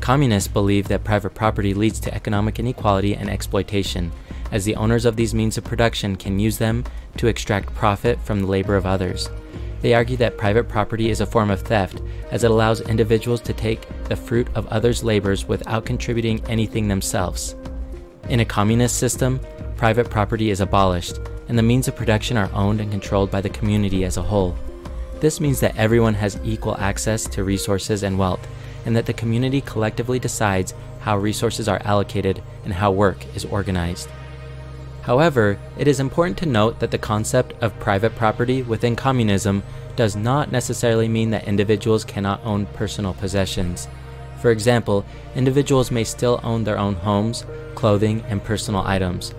Communists 0.00 0.48
believe 0.48 0.88
that 0.88 1.04
private 1.04 1.34
property 1.34 1.74
leads 1.74 2.00
to 2.00 2.14
economic 2.14 2.58
inequality 2.58 3.14
and 3.14 3.28
exploitation, 3.28 4.10
as 4.50 4.64
the 4.64 4.76
owners 4.76 5.04
of 5.04 5.14
these 5.14 5.34
means 5.34 5.58
of 5.58 5.64
production 5.64 6.16
can 6.16 6.38
use 6.38 6.58
them 6.58 6.84
to 7.18 7.26
extract 7.26 7.74
profit 7.74 8.18
from 8.20 8.40
the 8.40 8.46
labor 8.46 8.76
of 8.76 8.86
others. 8.86 9.28
They 9.82 9.94
argue 9.94 10.16
that 10.18 10.38
private 10.38 10.68
property 10.68 11.10
is 11.10 11.20
a 11.20 11.26
form 11.26 11.50
of 11.50 11.60
theft, 11.60 12.02
as 12.30 12.44
it 12.44 12.50
allows 12.50 12.80
individuals 12.80 13.40
to 13.42 13.52
take 13.52 13.86
the 14.04 14.16
fruit 14.16 14.48
of 14.54 14.66
others' 14.66 15.04
labors 15.04 15.46
without 15.46 15.86
contributing 15.86 16.42
anything 16.46 16.88
themselves. 16.88 17.54
In 18.28 18.40
a 18.40 18.44
communist 18.44 18.98
system, 18.98 19.40
private 19.76 20.10
property 20.10 20.50
is 20.50 20.60
abolished, 20.60 21.18
and 21.48 21.58
the 21.58 21.62
means 21.62 21.88
of 21.88 21.96
production 21.96 22.36
are 22.36 22.50
owned 22.52 22.80
and 22.80 22.90
controlled 22.90 23.30
by 23.30 23.40
the 23.40 23.48
community 23.48 24.04
as 24.04 24.16
a 24.16 24.22
whole. 24.22 24.56
This 25.20 25.40
means 25.40 25.60
that 25.60 25.76
everyone 25.76 26.14
has 26.14 26.40
equal 26.44 26.76
access 26.78 27.24
to 27.28 27.44
resources 27.44 28.02
and 28.02 28.18
wealth, 28.18 28.46
and 28.84 28.96
that 28.96 29.06
the 29.06 29.12
community 29.12 29.60
collectively 29.60 30.18
decides 30.18 30.74
how 31.00 31.16
resources 31.16 31.68
are 31.68 31.80
allocated 31.84 32.42
and 32.64 32.74
how 32.74 32.90
work 32.90 33.24
is 33.34 33.44
organized. 33.44 34.08
However, 35.02 35.58
it 35.78 35.88
is 35.88 35.98
important 35.98 36.36
to 36.38 36.46
note 36.46 36.78
that 36.80 36.90
the 36.90 36.98
concept 36.98 37.54
of 37.62 37.78
private 37.80 38.14
property 38.14 38.62
within 38.62 38.96
communism 38.96 39.62
does 39.96 40.14
not 40.14 40.52
necessarily 40.52 41.08
mean 41.08 41.30
that 41.30 41.48
individuals 41.48 42.04
cannot 42.04 42.40
own 42.44 42.66
personal 42.66 43.14
possessions. 43.14 43.88
For 44.40 44.50
example, 44.50 45.04
individuals 45.34 45.90
may 45.90 46.04
still 46.04 46.40
own 46.42 46.64
their 46.64 46.78
own 46.78 46.94
homes, 46.94 47.44
clothing, 47.74 48.22
and 48.28 48.42
personal 48.42 48.82
items. 48.82 49.34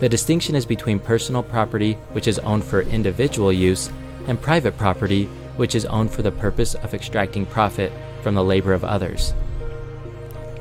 The 0.00 0.08
distinction 0.08 0.54
is 0.54 0.66
between 0.66 0.98
personal 0.98 1.42
property, 1.42 1.94
which 2.12 2.26
is 2.26 2.38
owned 2.40 2.64
for 2.64 2.82
individual 2.82 3.52
use, 3.52 3.90
and 4.26 4.40
private 4.40 4.76
property, 4.76 5.26
which 5.56 5.74
is 5.74 5.84
owned 5.86 6.10
for 6.10 6.22
the 6.22 6.32
purpose 6.32 6.74
of 6.74 6.94
extracting 6.94 7.46
profit 7.46 7.92
from 8.22 8.34
the 8.34 8.44
labor 8.44 8.72
of 8.72 8.84
others. 8.84 9.34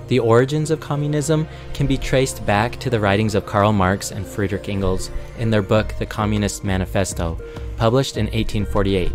The 0.07 0.19
origins 0.19 0.71
of 0.71 0.81
communism 0.81 1.47
can 1.73 1.87
be 1.87 1.97
traced 1.97 2.45
back 2.45 2.77
to 2.81 2.89
the 2.89 2.99
writings 2.99 3.33
of 3.33 3.45
Karl 3.45 3.71
Marx 3.71 4.11
and 4.11 4.25
Friedrich 4.25 4.67
Engels 4.67 5.09
in 5.39 5.51
their 5.51 5.61
book 5.61 5.95
The 5.99 6.05
Communist 6.05 6.65
Manifesto, 6.65 7.39
published 7.77 8.17
in 8.17 8.25
1848. 8.25 9.11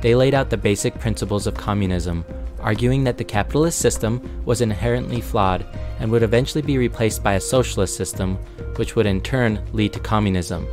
They 0.00 0.14
laid 0.16 0.34
out 0.34 0.50
the 0.50 0.56
basic 0.56 0.98
principles 0.98 1.46
of 1.46 1.54
communism, 1.54 2.24
arguing 2.58 3.04
that 3.04 3.16
the 3.16 3.22
capitalist 3.22 3.78
system 3.78 4.20
was 4.44 4.60
inherently 4.60 5.20
flawed 5.20 5.64
and 6.00 6.10
would 6.10 6.22
eventually 6.22 6.62
be 6.62 6.78
replaced 6.78 7.22
by 7.22 7.34
a 7.34 7.40
socialist 7.40 7.96
system, 7.96 8.36
which 8.76 8.96
would 8.96 9.06
in 9.06 9.20
turn 9.20 9.64
lead 9.72 9.92
to 9.92 10.00
communism. 10.00 10.66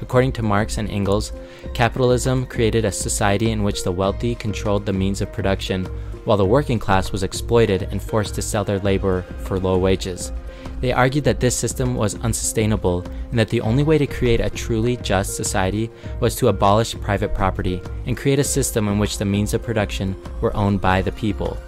According 0.00 0.32
to 0.32 0.42
Marx 0.42 0.78
and 0.78 0.88
Engels, 0.88 1.32
capitalism 1.74 2.46
created 2.46 2.84
a 2.84 2.92
society 2.92 3.50
in 3.50 3.62
which 3.62 3.84
the 3.84 3.92
wealthy 3.92 4.34
controlled 4.34 4.86
the 4.86 4.92
means 4.92 5.20
of 5.20 5.32
production, 5.32 5.86
while 6.24 6.36
the 6.36 6.44
working 6.44 6.78
class 6.78 7.12
was 7.12 7.22
exploited 7.22 7.84
and 7.84 8.02
forced 8.02 8.34
to 8.34 8.42
sell 8.42 8.64
their 8.64 8.78
labor 8.80 9.22
for 9.38 9.58
low 9.58 9.78
wages. 9.78 10.32
They 10.80 10.92
argued 10.92 11.24
that 11.24 11.40
this 11.40 11.56
system 11.56 11.94
was 11.94 12.14
unsustainable 12.16 13.04
and 13.30 13.38
that 13.38 13.48
the 13.50 13.60
only 13.60 13.82
way 13.82 13.98
to 13.98 14.06
create 14.06 14.40
a 14.40 14.48
truly 14.48 14.96
just 14.96 15.36
society 15.36 15.90
was 16.20 16.34
to 16.36 16.48
abolish 16.48 16.98
private 17.00 17.34
property 17.34 17.82
and 18.06 18.16
create 18.16 18.38
a 18.38 18.44
system 18.44 18.88
in 18.88 18.98
which 18.98 19.18
the 19.18 19.24
means 19.24 19.52
of 19.52 19.62
production 19.62 20.16
were 20.40 20.56
owned 20.56 20.80
by 20.80 21.02
the 21.02 21.12
people. 21.12 21.58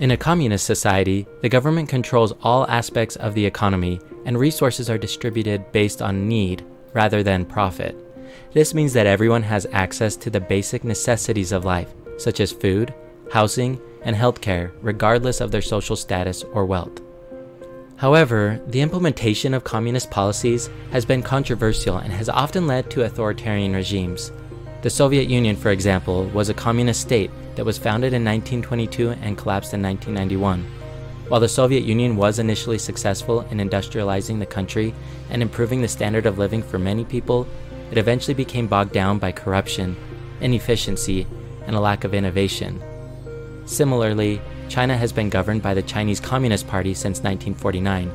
In 0.00 0.10
a 0.10 0.16
communist 0.16 0.66
society, 0.66 1.26
the 1.40 1.48
government 1.48 1.88
controls 1.88 2.32
all 2.42 2.66
aspects 2.68 3.16
of 3.16 3.34
the 3.34 3.44
economy 3.44 4.00
and 4.24 4.38
resources 4.38 4.88
are 4.88 4.98
distributed 4.98 5.70
based 5.72 6.00
on 6.00 6.26
need 6.26 6.64
rather 6.94 7.22
than 7.22 7.44
profit. 7.44 7.94
This 8.52 8.74
means 8.74 8.92
that 8.94 9.06
everyone 9.06 9.42
has 9.42 9.66
access 9.72 10.16
to 10.16 10.30
the 10.30 10.40
basic 10.40 10.82
necessities 10.82 11.52
of 11.52 11.64
life, 11.64 11.92
such 12.18 12.40
as 12.40 12.52
food, 12.52 12.94
housing, 13.30 13.80
and 14.02 14.14
healthcare, 14.14 14.70
regardless 14.82 15.40
of 15.40 15.50
their 15.50 15.62
social 15.62 15.96
status 15.96 16.44
or 16.52 16.64
wealth. 16.64 17.00
However, 17.96 18.60
the 18.66 18.80
implementation 18.80 19.54
of 19.54 19.64
communist 19.64 20.10
policies 20.10 20.68
has 20.90 21.04
been 21.04 21.22
controversial 21.22 21.98
and 21.98 22.12
has 22.12 22.28
often 22.28 22.66
led 22.66 22.90
to 22.90 23.04
authoritarian 23.04 23.72
regimes. 23.72 24.32
The 24.82 24.90
Soviet 24.90 25.28
Union, 25.28 25.56
for 25.56 25.70
example, 25.70 26.26
was 26.26 26.50
a 26.50 26.54
communist 26.54 27.00
state 27.00 27.30
that 27.54 27.64
was 27.64 27.78
founded 27.78 28.12
in 28.12 28.24
1922 28.24 29.10
and 29.22 29.38
collapsed 29.38 29.72
in 29.72 29.82
1991. 29.82 30.64
While 31.28 31.40
the 31.40 31.48
Soviet 31.48 31.84
Union 31.84 32.16
was 32.16 32.38
initially 32.38 32.78
successful 32.78 33.40
in 33.50 33.58
industrializing 33.58 34.38
the 34.38 34.46
country 34.46 34.92
and 35.30 35.40
improving 35.40 35.80
the 35.80 35.88
standard 35.88 36.26
of 36.26 36.36
living 36.36 36.62
for 36.62 36.78
many 36.78 37.04
people, 37.04 37.46
it 37.90 37.96
eventually 37.96 38.34
became 38.34 38.66
bogged 38.66 38.92
down 38.92 39.18
by 39.18 39.32
corruption, 39.32 39.96
inefficiency, 40.42 41.26
and 41.66 41.74
a 41.74 41.80
lack 41.80 42.04
of 42.04 42.12
innovation. 42.12 42.82
Similarly, 43.66 44.40
China 44.68 44.96
has 44.96 45.12
been 45.12 45.30
governed 45.30 45.62
by 45.62 45.74
the 45.74 45.82
Chinese 45.82 46.20
Communist 46.20 46.66
Party 46.66 46.94
since 46.94 47.18
1949. 47.18 48.10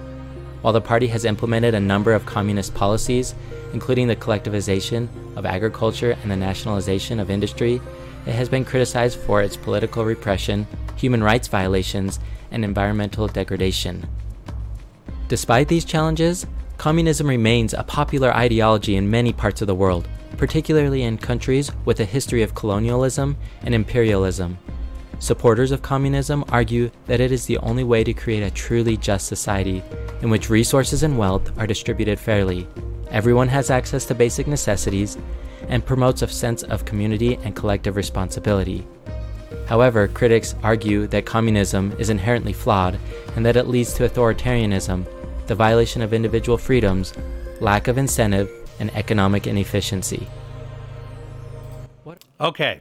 While 0.61 0.73
the 0.73 0.81
party 0.81 1.07
has 1.07 1.25
implemented 1.25 1.73
a 1.73 1.79
number 1.79 2.13
of 2.13 2.25
communist 2.25 2.75
policies, 2.75 3.33
including 3.73 4.07
the 4.07 4.15
collectivization 4.15 5.07
of 5.35 5.45
agriculture 5.45 6.17
and 6.21 6.29
the 6.29 6.35
nationalization 6.35 7.19
of 7.19 7.29
industry, 7.29 7.81
it 8.25 8.33
has 8.33 8.49
been 8.49 8.65
criticized 8.65 9.19
for 9.19 9.41
its 9.41 9.55
political 9.55 10.05
repression, 10.05 10.67
human 10.95 11.23
rights 11.23 11.47
violations, 11.47 12.19
and 12.51 12.63
environmental 12.63 13.27
degradation. 13.27 14.07
Despite 15.29 15.67
these 15.67 15.85
challenges, 15.85 16.45
communism 16.77 17.27
remains 17.27 17.73
a 17.73 17.83
popular 17.83 18.33
ideology 18.35 18.95
in 18.95 19.09
many 19.09 19.31
parts 19.31 19.61
of 19.61 19.67
the 19.67 19.75
world, 19.75 20.07
particularly 20.37 21.03
in 21.03 21.17
countries 21.17 21.71
with 21.85 21.99
a 21.99 22.05
history 22.05 22.41
of 22.43 22.55
colonialism 22.55 23.37
and 23.61 23.73
imperialism. 23.73 24.57
Supporters 25.19 25.71
of 25.71 25.81
communism 25.81 26.45
argue 26.49 26.89
that 27.05 27.19
it 27.19 27.31
is 27.31 27.45
the 27.45 27.57
only 27.59 27.83
way 27.83 28.03
to 28.03 28.13
create 28.13 28.41
a 28.41 28.49
truly 28.49 28.95
just 28.95 29.27
society 29.27 29.83
in 30.21 30.29
which 30.29 30.49
resources 30.49 31.03
and 31.03 31.17
wealth 31.17 31.57
are 31.57 31.67
distributed 31.67 32.19
fairly, 32.19 32.67
everyone 33.11 33.47
has 33.47 33.69
access 33.69 34.05
to 34.05 34.15
basic 34.15 34.47
necessities, 34.47 35.17
and 35.67 35.85
promotes 35.85 36.21
a 36.21 36.27
sense 36.27 36.63
of 36.63 36.85
community 36.85 37.35
and 37.43 37.55
collective 37.55 37.95
responsibility. 37.95 38.85
However, 39.67 40.07
critics 40.07 40.55
argue 40.63 41.05
that 41.07 41.25
communism 41.25 41.93
is 41.99 42.09
inherently 42.09 42.53
flawed 42.53 42.97
and 43.35 43.45
that 43.45 43.55
it 43.55 43.67
leads 43.67 43.93
to 43.93 44.07
authoritarianism, 44.07 45.05
the 45.47 45.55
violation 45.55 46.01
of 46.01 46.13
individual 46.13 46.57
freedoms, 46.57 47.13
lack 47.59 47.87
of 47.87 47.97
incentive, 47.97 48.49
and 48.79 48.89
economic 48.95 49.45
inefficiency. 49.45 50.27
Okay. 52.39 52.79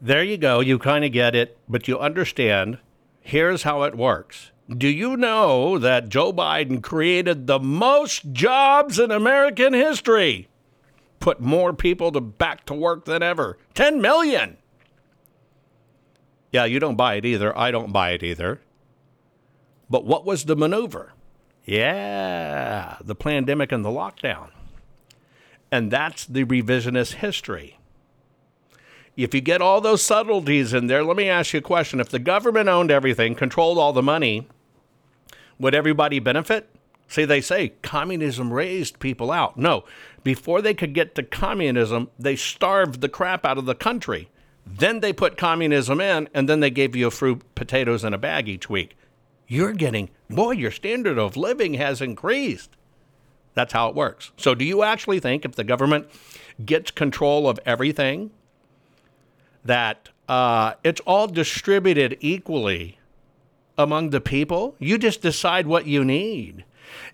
There 0.00 0.22
you 0.22 0.36
go. 0.36 0.60
You 0.60 0.78
kind 0.78 1.04
of 1.04 1.12
get 1.12 1.34
it, 1.34 1.58
but 1.68 1.88
you 1.88 1.98
understand. 1.98 2.78
Here's 3.20 3.64
how 3.64 3.82
it 3.82 3.96
works. 3.96 4.52
Do 4.68 4.86
you 4.86 5.16
know 5.16 5.78
that 5.78 6.08
Joe 6.08 6.32
Biden 6.32 6.82
created 6.82 7.46
the 7.46 7.58
most 7.58 8.32
jobs 8.32 8.98
in 8.98 9.10
American 9.10 9.72
history? 9.72 10.48
Put 11.20 11.40
more 11.40 11.72
people 11.72 12.12
to 12.12 12.20
back 12.20 12.64
to 12.66 12.74
work 12.74 13.06
than 13.06 13.22
ever. 13.22 13.58
10 13.74 14.00
million. 14.00 14.58
Yeah, 16.52 16.64
you 16.64 16.78
don't 16.78 16.96
buy 16.96 17.14
it 17.14 17.24
either. 17.24 17.56
I 17.58 17.70
don't 17.70 17.92
buy 17.92 18.10
it 18.10 18.22
either. 18.22 18.60
But 19.90 20.04
what 20.04 20.24
was 20.24 20.44
the 20.44 20.56
maneuver? 20.56 21.12
Yeah, 21.64 22.96
the 23.00 23.14
pandemic 23.14 23.72
and 23.72 23.84
the 23.84 23.90
lockdown. 23.90 24.50
And 25.70 25.90
that's 25.90 26.24
the 26.24 26.44
revisionist 26.44 27.14
history. 27.14 27.77
If 29.18 29.34
you 29.34 29.40
get 29.40 29.60
all 29.60 29.80
those 29.80 30.00
subtleties 30.00 30.72
in 30.72 30.86
there, 30.86 31.02
let 31.02 31.16
me 31.16 31.28
ask 31.28 31.52
you 31.52 31.58
a 31.58 31.62
question. 31.62 31.98
If 31.98 32.08
the 32.08 32.20
government 32.20 32.68
owned 32.68 32.92
everything, 32.92 33.34
controlled 33.34 33.76
all 33.76 33.92
the 33.92 34.00
money, 34.00 34.46
would 35.58 35.74
everybody 35.74 36.20
benefit? 36.20 36.70
See, 37.08 37.24
they 37.24 37.40
say 37.40 37.70
communism 37.82 38.52
raised 38.52 39.00
people 39.00 39.32
out. 39.32 39.56
No, 39.56 39.82
before 40.22 40.62
they 40.62 40.72
could 40.72 40.94
get 40.94 41.16
to 41.16 41.24
communism, 41.24 42.10
they 42.16 42.36
starved 42.36 43.00
the 43.00 43.08
crap 43.08 43.44
out 43.44 43.58
of 43.58 43.66
the 43.66 43.74
country. 43.74 44.30
Then 44.64 45.00
they 45.00 45.12
put 45.12 45.36
communism 45.36 46.00
in, 46.00 46.28
and 46.32 46.48
then 46.48 46.60
they 46.60 46.70
gave 46.70 46.94
you 46.94 47.08
a 47.08 47.10
fruit, 47.10 47.42
potatoes, 47.56 48.04
and 48.04 48.14
a 48.14 48.18
bag 48.18 48.48
each 48.48 48.70
week. 48.70 48.96
You're 49.48 49.72
getting, 49.72 50.10
boy, 50.30 50.52
your 50.52 50.70
standard 50.70 51.18
of 51.18 51.36
living 51.36 51.74
has 51.74 52.00
increased. 52.00 52.70
That's 53.54 53.72
how 53.72 53.88
it 53.88 53.96
works. 53.96 54.30
So, 54.36 54.54
do 54.54 54.64
you 54.64 54.84
actually 54.84 55.18
think 55.18 55.44
if 55.44 55.56
the 55.56 55.64
government 55.64 56.08
gets 56.64 56.92
control 56.92 57.48
of 57.48 57.58
everything, 57.66 58.30
that 59.68 60.08
uh, 60.28 60.72
it's 60.82 61.00
all 61.02 61.26
distributed 61.26 62.16
equally 62.20 62.98
among 63.76 64.10
the 64.10 64.20
people? 64.20 64.74
You 64.78 64.98
just 64.98 65.22
decide 65.22 65.66
what 65.66 65.86
you 65.86 66.04
need, 66.04 66.64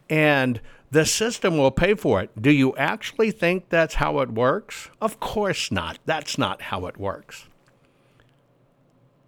and 0.08 0.60
the 0.90 1.04
system 1.04 1.58
will 1.58 1.72
pay 1.72 1.94
for 1.94 2.22
it. 2.22 2.30
Do 2.40 2.52
you 2.52 2.76
actually 2.76 3.32
think 3.32 3.68
that's 3.68 3.94
how 3.94 4.20
it 4.20 4.30
works? 4.30 4.88
Of 5.00 5.18
course 5.18 5.72
not. 5.72 5.98
That's 6.06 6.38
not 6.38 6.62
how 6.62 6.86
it 6.86 6.96
works. 6.96 7.48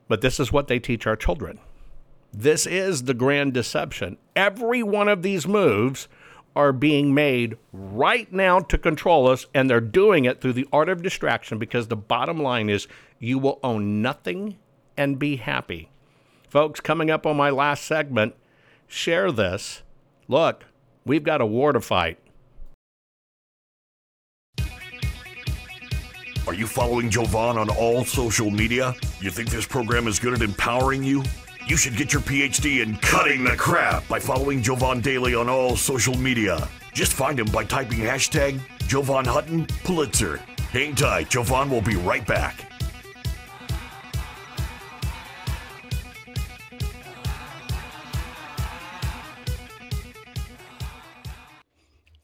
But 0.09 0.21
this 0.21 0.39
is 0.39 0.53
what 0.53 0.69
they 0.69 0.79
teach 0.79 1.07
our 1.07 1.17
children. 1.17 1.59
This 2.33 2.67
is 2.67 3.05
the 3.05 3.15
grand 3.15 3.55
deception. 3.55 4.19
Every 4.37 4.83
one 4.85 5.09
of 5.09 5.23
these 5.23 5.49
moves 5.49 6.07
are 6.55 6.73
being 6.73 7.13
made 7.13 7.57
right 7.73 8.33
now 8.33 8.61
to 8.61 8.79
control 8.79 9.29
us, 9.29 9.47
and 9.53 9.69
they're 9.69 9.81
doing 9.81 10.25
it 10.25 10.41
through 10.41 10.55
the 10.55 10.69
art 10.73 10.89
of 10.89 11.03
distraction 11.03 11.59
because 11.59 11.89
the 11.89 11.97
bottom 11.97 12.41
line 12.41 12.71
is 12.71 12.87
you 13.19 13.39
will 13.39 13.59
own 13.63 14.03
nothing 14.03 14.57
and 14.97 15.19
be 15.19 15.37
happy. 15.37 15.91
Folks, 16.49 16.81
coming 16.81 17.11
up 17.11 17.27
on 17.27 17.37
my 17.37 17.51
last 17.51 17.85
segment, 17.85 18.35
share 18.87 19.33
this. 19.33 19.83
Look, 20.29 20.65
we've 21.05 21.25
got 21.25 21.41
a 21.41 21.47
war 21.47 21.73
to 21.73 21.81
fight. 21.81 22.19
Are 26.47 26.55
you 26.55 26.69
following 26.69 27.11
Jovan 27.11 27.59
on 27.59 27.69
all 27.71 28.05
social 28.05 28.53
media? 28.53 28.95
You 29.21 29.31
think 29.31 29.51
this 29.51 29.67
program 29.67 30.07
is 30.07 30.21
good 30.21 30.33
at 30.33 30.43
empowering 30.43 31.03
you? 31.03 31.25
You 31.67 31.77
should 31.77 31.97
get 31.97 32.13
your 32.13 32.23
PhD 32.23 32.83
in 32.85 32.97
cutting 32.99 33.43
the 33.43 33.57
crap 33.57 34.07
by 34.07 34.21
following 34.21 34.63
Jovan 34.63 35.01
Daily 35.01 35.35
on 35.35 35.49
all 35.49 35.77
social 35.77 36.17
media. 36.17 36.69
Just 36.93 37.15
find 37.15 37.41
him 37.41 37.47
by 37.47 37.65
typing 37.65 37.99
hashtag 37.99 38.61
Jovan 38.87 39.25
Hutton 39.25 39.67
Pulitzer. 39.83 40.37
Hang 40.71 40.95
tight, 40.95 41.31
Jovan 41.31 41.69
will 41.69 41.81
be 41.81 41.97
right 41.97 42.25
back. 42.25 42.71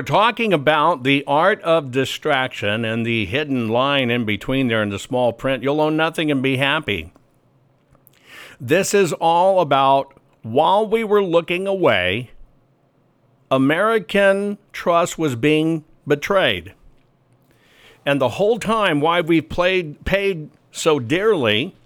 We're 0.00 0.04
talking 0.04 0.54
about 0.54 1.02
the 1.02 1.22
art 1.26 1.60
of 1.60 1.90
distraction 1.90 2.86
and 2.86 3.04
the 3.04 3.26
hidden 3.26 3.68
line 3.68 4.10
in 4.10 4.24
between 4.24 4.68
there 4.68 4.82
in 4.82 4.88
the 4.88 4.98
small 4.98 5.30
print. 5.30 5.62
You'll 5.62 5.78
own 5.78 5.94
nothing 5.98 6.30
and 6.30 6.42
be 6.42 6.56
happy. 6.56 7.12
This 8.58 8.94
is 8.94 9.12
all 9.12 9.60
about 9.60 10.18
while 10.40 10.86
we 10.86 11.04
were 11.04 11.22
looking 11.22 11.66
away, 11.66 12.30
American 13.50 14.56
trust 14.72 15.18
was 15.18 15.36
being 15.36 15.84
betrayed. 16.06 16.72
And 18.06 18.22
the 18.22 18.30
whole 18.30 18.58
time, 18.58 19.02
why 19.02 19.20
we've 19.20 19.50
played, 19.50 20.06
paid 20.06 20.48
so 20.72 20.98
dearly 20.98 21.76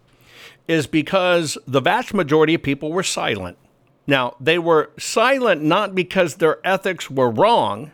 is 0.69 0.87
because 0.87 1.59
the 1.67 1.81
vast 1.81 2.15
majority 2.15 2.55
of 2.55 2.63
people 2.63 2.93
were 2.93 3.03
silent. 3.03 3.59
Now, 4.07 4.37
they 4.39 4.61
were 4.61 4.91
silent 5.01 5.63
not 5.63 5.97
because 5.97 6.37
their 6.37 6.65
ethics 6.65 7.11
were 7.11 7.29
wrong, 7.29 7.91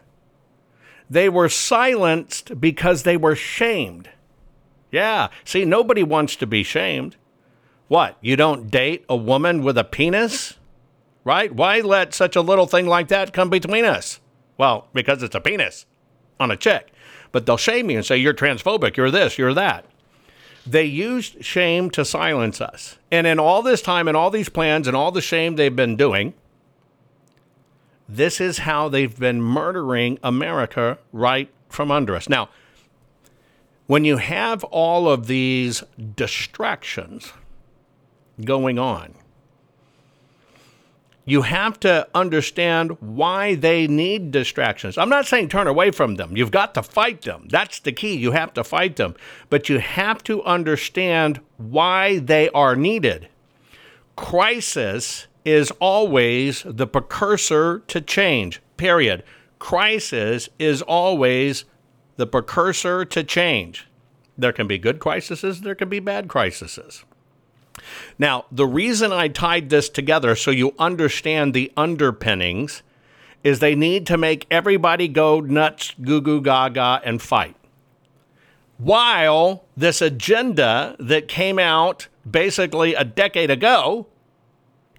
they 1.11 1.29
were 1.29 1.49
silenced 1.49 2.61
because 2.61 3.03
they 3.03 3.17
were 3.17 3.35
shamed. 3.35 4.09
Yeah, 4.93 5.29
see, 5.45 5.65
nobody 5.65 6.03
wants 6.03 6.37
to 6.37 6.47
be 6.47 6.63
shamed. 6.63 7.17
What, 7.89 8.17
you 8.21 8.37
don't 8.37 8.71
date 8.71 9.05
a 9.09 9.17
woman 9.17 9.63
with 9.63 9.77
a 9.77 9.85
penis? 9.85 10.55
Right? 11.25 11.53
Why 11.53 11.81
let 11.81 12.15
such 12.15 12.37
a 12.37 12.41
little 12.41 12.67
thing 12.67 12.87
like 12.87 13.09
that 13.09 13.33
come 13.33 13.51
between 13.51 13.85
us? 13.85 14.21
Well, 14.57 14.89
because 14.93 15.23
it's 15.23 15.35
a 15.35 15.41
penis 15.41 15.87
on 16.39 16.51
a 16.51 16.57
chick. 16.57 16.93
But 17.33 17.47
they'll 17.47 17.57
shame 17.57 17.91
you 17.91 17.99
and 17.99 18.07
say, 18.07 18.17
you're 18.17 18.35
transphobic, 18.35 18.97
you're 18.97 19.11
this, 19.11 19.39
you're 19.39 19.55
that. 19.55 19.85
They 20.67 20.85
used 20.85 21.45
shame 21.45 21.91
to 21.91 22.05
silence 22.05 22.61
us. 22.61 22.99
And 23.11 23.27
in 23.27 23.39
all 23.39 23.63
this 23.63 23.83
time 23.83 24.09
and 24.09 24.17
all 24.17 24.31
these 24.31 24.49
plans 24.49 24.87
and 24.87 24.97
all 24.97 25.11
the 25.11 25.21
shame 25.21 25.57
they've 25.57 25.75
been 25.75 25.97
doing, 25.97 26.35
this 28.17 28.41
is 28.41 28.59
how 28.59 28.89
they've 28.89 29.19
been 29.19 29.41
murdering 29.41 30.19
America 30.23 30.99
right 31.13 31.49
from 31.69 31.91
under 31.91 32.17
us. 32.17 32.29
Now, 32.29 32.49
when 33.87 34.05
you 34.05 34.19
have 34.19 34.65
all 34.65 35.09
of 35.09 35.27
these 35.27 35.83
distractions 36.17 37.33
going 38.45 38.79
on, 38.79 39.15
You 41.31 41.43
have 41.43 41.79
to 41.81 42.09
understand 42.13 43.01
why 43.01 43.55
they 43.55 43.87
need 43.87 44.33
distractions. 44.33 44.99
I'm 44.99 45.09
not 45.09 45.27
saying 45.27 45.49
turn 45.49 45.69
away 45.69 45.91
from 45.93 46.17
them. 46.17 46.37
You've 46.37 46.51
got 46.51 46.75
to 46.75 46.83
fight 46.83 47.23
them. 47.23 47.47
That's 47.49 47.79
the 47.79 47.93
key. 47.93 48.17
You 48.17 48.33
have 48.33 48.53
to 48.55 48.65
fight 48.65 48.97
them. 48.97 49.15
But 49.49 49.69
you 49.69 49.79
have 49.79 50.25
to 50.25 50.43
understand 50.43 51.41
why 51.57 52.19
they 52.19 52.49
are 52.51 52.75
needed. 52.75 53.29
Crisis 54.17 55.29
is 55.45 55.71
always 55.81 56.63
the 56.65 56.87
precursor 56.87 57.81
to 57.89 58.01
change, 58.01 58.61
period. 58.77 59.23
Crisis 59.59 60.49
is 60.59 60.83
always 60.83 61.65
the 62.17 62.27
precursor 62.27 63.05
to 63.05 63.25
change. 63.25 63.87
There 64.37 64.53
can 64.53 64.67
be 64.67 64.79
good 64.79 64.99
crises, 64.99 65.61
there 65.61 65.75
can 65.75 65.89
be 65.89 66.01
bad 66.01 66.29
crises. 66.29 67.05
Now, 68.19 68.45
the 68.51 68.67
reason 68.67 69.13
I 69.13 69.29
tied 69.29 69.71
this 69.71 69.89
together 69.89 70.35
so 70.35 70.51
you 70.51 70.75
understand 70.79 71.55
the 71.55 71.73
underpinnings 71.77 72.83
is 73.43 73.59
they 73.59 73.75
need 73.75 74.07
to 74.07 74.19
make 74.19 74.47
everybody 74.51 75.09
go 75.09 75.41
nuts, 75.41 75.95
goo 76.03 76.21
goo 76.21 76.41
gaga, 76.41 77.01
and 77.05 77.23
fight. 77.23 77.57
While 78.77 79.65
this 79.77 80.01
agenda 80.01 80.97
that 80.99 81.29
came 81.29 81.59
out 81.59 82.09
basically 82.29 82.95
a 82.95 83.05
decade 83.05 83.51
ago 83.51 84.07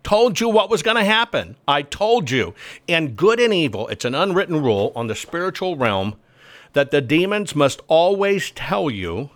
told 0.04 0.40
you 0.40 0.50
what 0.50 0.70
was 0.70 0.84
going 0.84 0.98
to 0.98 1.04
happen. 1.04 1.56
I 1.68 1.82
told 1.82 2.32
you. 2.32 2.54
And 2.88 3.16
good 3.16 3.40
and 3.40 3.54
evil, 3.54 3.88
it's 3.88 4.06
an 4.06 4.16
unwritten 4.16 4.62
rule 4.62 4.92
on 4.96 5.08
the 5.08 5.16
spiritual 5.16 5.76
realm 5.76 6.16
that 6.74 6.92
the 6.92 7.02
demons 7.02 7.56
must 7.56 7.82
always 7.88 8.52
tell 8.52 8.90
you 8.90 9.30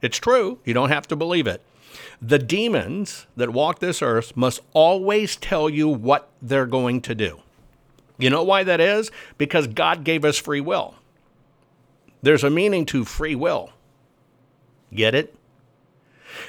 it's 0.00 0.18
true. 0.18 0.58
You 0.64 0.74
don't 0.74 0.90
have 0.90 1.08
to 1.08 1.16
believe 1.16 1.46
it 1.46 1.62
the 2.20 2.38
demons 2.38 3.26
that 3.36 3.50
walk 3.50 3.78
this 3.78 4.02
earth 4.02 4.36
must 4.36 4.60
always 4.72 5.36
tell 5.36 5.68
you 5.70 5.88
what 5.88 6.28
they're 6.42 6.66
going 6.66 7.00
to 7.02 7.14
do. 7.14 7.40
You 8.18 8.30
know 8.30 8.42
why 8.42 8.64
that 8.64 8.80
is? 8.80 9.10
Because 9.36 9.68
God 9.68 10.04
gave 10.04 10.24
us 10.24 10.36
free 10.36 10.60
will. 10.60 10.94
There's 12.22 12.42
a 12.42 12.50
meaning 12.50 12.84
to 12.86 13.04
free 13.04 13.36
will. 13.36 13.70
Get 14.92 15.14
it? 15.14 15.34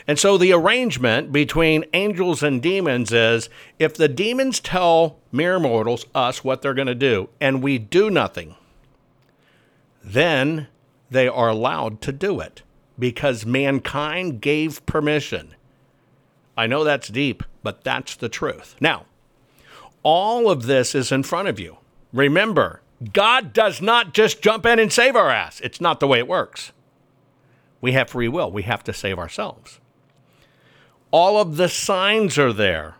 And 0.09 0.17
so 0.17 0.39
the 0.39 0.53
arrangement 0.53 1.31
between 1.31 1.85
angels 1.93 2.41
and 2.41 2.63
demons 2.63 3.11
is 3.11 3.47
if 3.77 3.93
the 3.93 4.07
demons 4.07 4.59
tell 4.59 5.19
mere 5.31 5.59
mortals, 5.59 6.03
us, 6.15 6.43
what 6.43 6.63
they're 6.63 6.73
going 6.73 6.87
to 6.87 6.95
do, 6.95 7.29
and 7.39 7.61
we 7.61 7.77
do 7.77 8.09
nothing, 8.09 8.55
then 10.03 10.67
they 11.11 11.27
are 11.27 11.49
allowed 11.49 12.01
to 12.01 12.11
do 12.11 12.39
it 12.39 12.63
because 12.97 13.45
mankind 13.45 14.41
gave 14.41 14.83
permission. 14.87 15.53
I 16.57 16.65
know 16.65 16.83
that's 16.83 17.09
deep, 17.09 17.43
but 17.61 17.83
that's 17.83 18.15
the 18.15 18.29
truth. 18.29 18.75
Now, 18.81 19.05
all 20.01 20.49
of 20.49 20.63
this 20.63 20.95
is 20.95 21.11
in 21.11 21.21
front 21.21 21.49
of 21.49 21.59
you. 21.59 21.77
Remember, 22.11 22.81
God 23.13 23.53
does 23.53 23.79
not 23.79 24.15
just 24.15 24.41
jump 24.41 24.65
in 24.65 24.79
and 24.79 24.91
save 24.91 25.15
our 25.15 25.29
ass. 25.29 25.59
It's 25.59 25.79
not 25.79 25.99
the 25.99 26.07
way 26.07 26.17
it 26.17 26.27
works. 26.27 26.71
We 27.79 27.91
have 27.91 28.09
free 28.09 28.27
will, 28.27 28.51
we 28.51 28.63
have 28.63 28.83
to 28.85 28.91
save 28.91 29.19
ourselves. 29.19 29.79
All 31.11 31.39
of 31.39 31.57
the 31.57 31.69
signs 31.69 32.37
are 32.37 32.53
there. 32.53 32.95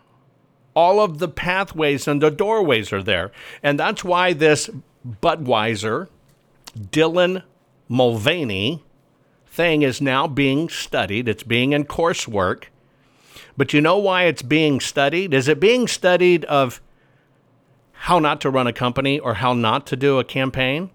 All 0.74 1.00
of 1.00 1.18
the 1.18 1.28
pathways 1.28 2.06
and 2.08 2.22
the 2.22 2.30
doorways 2.30 2.92
are 2.92 3.02
there. 3.02 3.32
And 3.62 3.78
that's 3.78 4.04
why 4.04 4.32
this 4.32 4.70
Budweiser, 5.22 6.08
Dylan 6.78 7.42
Mulvaney 7.88 8.84
thing 9.46 9.82
is 9.82 10.00
now 10.00 10.26
being 10.26 10.68
studied. 10.68 11.28
It's 11.28 11.42
being 11.42 11.72
in 11.72 11.84
coursework 11.84 12.64
but 13.60 13.74
you 13.74 13.82
know 13.82 13.98
why 13.98 14.24
it's 14.24 14.40
being 14.40 14.80
studied? 14.80 15.34
Is 15.34 15.46
it 15.46 15.60
being 15.60 15.86
studied 15.86 16.46
of 16.46 16.80
how 17.92 18.18
not 18.18 18.40
to 18.40 18.48
run 18.48 18.66
a 18.66 18.72
company 18.72 19.18
or 19.18 19.34
how 19.34 19.52
not 19.52 19.86
to 19.88 19.96
do 19.96 20.18
a 20.18 20.24
campaign? 20.24 20.88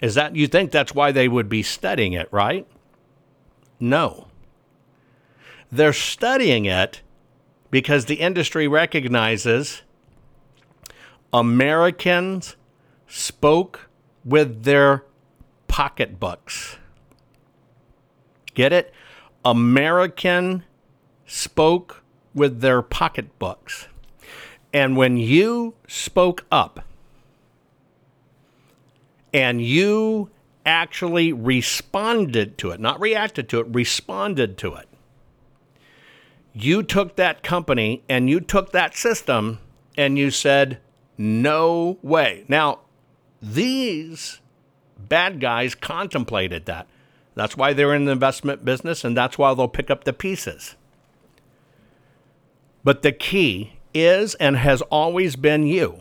Is 0.00 0.14
that 0.14 0.36
you 0.36 0.46
think 0.46 0.70
that's 0.70 0.94
why 0.94 1.10
they 1.10 1.26
would 1.26 1.48
be 1.48 1.64
studying 1.64 2.12
it, 2.12 2.28
right? 2.30 2.68
No. 3.80 4.25
They're 5.70 5.92
studying 5.92 6.64
it 6.64 7.00
because 7.70 8.06
the 8.06 8.16
industry 8.16 8.68
recognizes 8.68 9.82
Americans 11.32 12.56
spoke 13.06 13.88
with 14.24 14.64
their 14.64 15.04
pocketbooks. 15.68 16.76
Get 18.54 18.72
it? 18.72 18.92
American 19.44 20.64
spoke 21.26 22.02
with 22.34 22.60
their 22.60 22.82
pocketbooks. 22.82 23.88
And 24.72 24.96
when 24.96 25.16
you 25.16 25.74
spoke 25.88 26.44
up 26.50 26.84
and 29.32 29.62
you 29.62 30.30
actually 30.64 31.32
responded 31.32 32.58
to 32.58 32.70
it, 32.70 32.80
not 32.80 33.00
reacted 33.00 33.48
to 33.50 33.60
it, 33.60 33.66
responded 33.70 34.58
to 34.58 34.74
it, 34.74 34.88
you 36.58 36.82
took 36.82 37.16
that 37.16 37.42
company 37.42 38.02
and 38.08 38.30
you 38.30 38.40
took 38.40 38.72
that 38.72 38.96
system 38.96 39.58
and 39.96 40.16
you 40.16 40.30
said, 40.30 40.78
no 41.18 41.98
way. 42.02 42.44
Now, 42.48 42.80
these 43.42 44.40
bad 44.98 45.38
guys 45.38 45.74
contemplated 45.74 46.64
that. 46.64 46.86
That's 47.34 47.58
why 47.58 47.74
they're 47.74 47.94
in 47.94 48.06
the 48.06 48.12
investment 48.12 48.64
business 48.64 49.04
and 49.04 49.14
that's 49.14 49.36
why 49.36 49.52
they'll 49.52 49.68
pick 49.68 49.90
up 49.90 50.04
the 50.04 50.14
pieces. 50.14 50.76
But 52.82 53.02
the 53.02 53.12
key 53.12 53.74
is 53.92 54.34
and 54.36 54.56
has 54.56 54.80
always 54.82 55.36
been 55.36 55.66
you. 55.66 56.00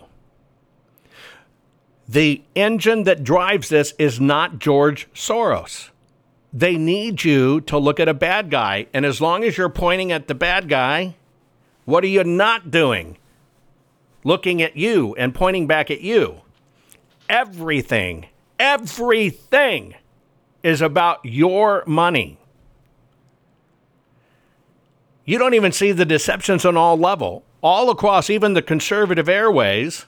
The 2.07 2.43
engine 2.55 3.03
that 3.03 3.25
drives 3.25 3.67
this 3.67 3.93
is 3.99 4.21
not 4.21 4.59
George 4.59 5.11
Soros. 5.13 5.89
They 6.55 6.77
need 6.77 7.25
you 7.25 7.59
to 7.61 7.77
look 7.77 7.99
at 7.99 8.07
a 8.07 8.13
bad 8.13 8.49
guy. 8.49 8.87
And 8.93 9.05
as 9.05 9.19
long 9.19 9.43
as 9.43 9.57
you're 9.57 9.67
pointing 9.67 10.13
at 10.13 10.29
the 10.29 10.33
bad 10.33 10.69
guy, 10.69 11.17
what 11.83 12.01
are 12.05 12.07
you 12.07 12.23
not 12.23 12.71
doing? 12.71 13.17
Looking 14.23 14.61
at 14.61 14.77
you 14.77 15.13
and 15.15 15.35
pointing 15.35 15.67
back 15.67 15.91
at 15.91 15.99
you. 15.99 16.37
Everything, 17.27 18.27
everything 18.57 19.95
is 20.63 20.81
about 20.81 21.19
your 21.25 21.83
money. 21.85 22.39
You 25.25 25.37
don't 25.37 25.55
even 25.55 25.73
see 25.73 25.91
the 25.91 26.05
deceptions 26.05 26.63
on 26.63 26.77
all 26.77 26.97
level. 26.97 27.43
All 27.61 27.89
across 27.89 28.29
even 28.29 28.53
the 28.53 28.61
conservative 28.61 29.27
airways, 29.27 30.05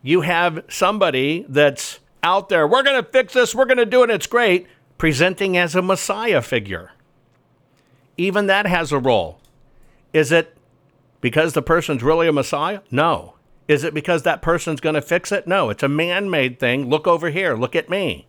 you 0.00 0.20
have 0.20 0.62
somebody 0.68 1.44
that's 1.48 1.98
out 2.22 2.48
there, 2.48 2.68
we're 2.68 2.82
going 2.82 3.02
to 3.02 3.10
fix 3.10 3.32
this, 3.32 3.54
we're 3.54 3.64
going 3.64 3.78
to 3.78 3.86
do 3.86 4.02
it, 4.02 4.10
it's 4.10 4.26
great, 4.26 4.66
presenting 4.98 5.56
as 5.56 5.74
a 5.74 5.82
messiah 5.82 6.42
figure. 6.42 6.92
Even 8.16 8.46
that 8.46 8.66
has 8.66 8.92
a 8.92 8.98
role. 8.98 9.40
Is 10.12 10.32
it 10.32 10.56
because 11.20 11.52
the 11.52 11.62
person's 11.62 12.02
really 12.02 12.28
a 12.28 12.32
messiah? 12.32 12.80
No. 12.90 13.34
Is 13.68 13.84
it 13.84 13.92
because 13.92 14.22
that 14.22 14.42
person's 14.42 14.80
going 14.80 14.94
to 14.94 15.02
fix 15.02 15.32
it? 15.32 15.46
No. 15.46 15.70
It's 15.70 15.82
a 15.82 15.88
man 15.88 16.30
made 16.30 16.58
thing. 16.58 16.88
Look 16.88 17.06
over 17.06 17.30
here. 17.30 17.54
Look 17.54 17.76
at 17.76 17.90
me. 17.90 18.26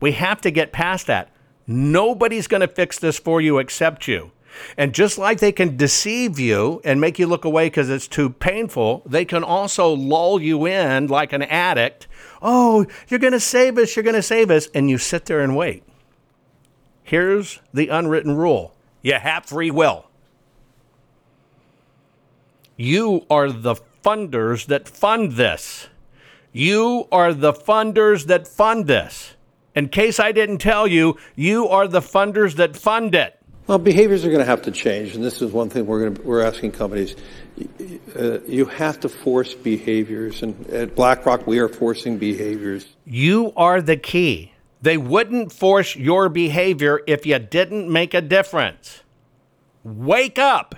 We 0.00 0.12
have 0.12 0.40
to 0.40 0.50
get 0.50 0.72
past 0.72 1.06
that. 1.06 1.30
Nobody's 1.66 2.48
going 2.48 2.62
to 2.62 2.68
fix 2.68 2.98
this 2.98 3.18
for 3.18 3.40
you 3.40 3.58
except 3.58 4.08
you. 4.08 4.32
And 4.76 4.94
just 4.94 5.18
like 5.18 5.38
they 5.38 5.52
can 5.52 5.76
deceive 5.76 6.38
you 6.38 6.80
and 6.84 7.00
make 7.00 7.18
you 7.18 7.26
look 7.26 7.44
away 7.44 7.66
because 7.66 7.90
it's 7.90 8.08
too 8.08 8.30
painful, 8.30 9.02
they 9.06 9.24
can 9.24 9.44
also 9.44 9.92
lull 9.92 10.40
you 10.40 10.66
in 10.66 11.06
like 11.06 11.32
an 11.32 11.42
addict. 11.42 12.06
Oh, 12.42 12.86
you're 13.08 13.20
going 13.20 13.32
to 13.32 13.40
save 13.40 13.78
us, 13.78 13.96
you're 13.96 14.02
going 14.02 14.14
to 14.14 14.22
save 14.22 14.50
us. 14.50 14.68
And 14.74 14.90
you 14.90 14.98
sit 14.98 15.26
there 15.26 15.40
and 15.40 15.56
wait. 15.56 15.84
Here's 17.02 17.60
the 17.72 17.88
unwritten 17.88 18.36
rule 18.36 18.74
you 19.02 19.14
have 19.14 19.46
free 19.46 19.70
will. 19.70 20.06
You 22.76 23.26
are 23.28 23.50
the 23.50 23.76
funders 24.04 24.66
that 24.66 24.88
fund 24.88 25.32
this. 25.32 25.88
You 26.52 27.08
are 27.12 27.32
the 27.32 27.52
funders 27.52 28.26
that 28.26 28.46
fund 28.46 28.86
this. 28.86 29.34
In 29.74 29.88
case 29.88 30.18
I 30.18 30.32
didn't 30.32 30.58
tell 30.58 30.86
you, 30.86 31.16
you 31.36 31.68
are 31.68 31.86
the 31.86 32.00
funders 32.00 32.56
that 32.56 32.76
fund 32.76 33.14
it. 33.14 33.39
Well, 33.70 33.78
behaviors 33.78 34.24
are 34.24 34.30
going 34.30 34.40
to 34.40 34.46
have 34.46 34.62
to 34.62 34.72
change, 34.72 35.14
and 35.14 35.22
this 35.22 35.40
is 35.40 35.52
one 35.52 35.70
thing 35.70 35.86
we're 35.86 36.00
going 36.00 36.14
to, 36.16 36.22
we're 36.22 36.42
asking 36.42 36.72
companies. 36.72 37.14
Uh, 38.18 38.40
you 38.40 38.64
have 38.64 38.98
to 38.98 39.08
force 39.08 39.54
behaviors, 39.54 40.42
and 40.42 40.66
at 40.70 40.96
BlackRock 40.96 41.46
we 41.46 41.60
are 41.60 41.68
forcing 41.68 42.18
behaviors. 42.18 42.84
You 43.04 43.52
are 43.56 43.80
the 43.80 43.96
key. 43.96 44.54
They 44.82 44.96
wouldn't 44.96 45.52
force 45.52 45.94
your 45.94 46.28
behavior 46.28 47.00
if 47.06 47.24
you 47.24 47.38
didn't 47.38 47.88
make 47.88 48.12
a 48.12 48.20
difference. 48.20 49.04
Wake 49.84 50.40
up. 50.40 50.74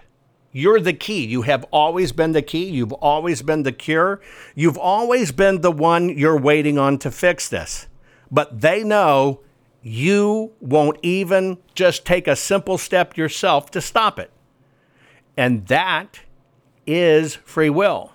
You're 0.52 0.78
the 0.78 0.92
key. 0.92 1.24
You 1.24 1.40
have 1.40 1.64
always 1.70 2.12
been 2.12 2.32
the 2.32 2.42
key. 2.42 2.68
You've 2.68 2.92
always 2.92 3.40
been 3.40 3.62
the 3.62 3.72
cure. 3.72 4.20
You've 4.54 4.76
always 4.76 5.32
been 5.32 5.62
the 5.62 5.72
one 5.72 6.10
you're 6.10 6.38
waiting 6.38 6.76
on 6.76 6.98
to 6.98 7.10
fix 7.10 7.48
this. 7.48 7.86
But 8.30 8.60
they 8.60 8.84
know 8.84 9.40
you 9.82 10.52
won't 10.60 10.98
even 11.02 11.58
just 11.74 12.06
take 12.06 12.28
a 12.28 12.36
simple 12.36 12.78
step 12.78 13.16
yourself 13.16 13.70
to 13.72 13.80
stop 13.80 14.18
it. 14.18 14.30
And 15.36 15.66
that 15.66 16.20
is 16.86 17.36
free 17.36 17.70
will. 17.70 18.12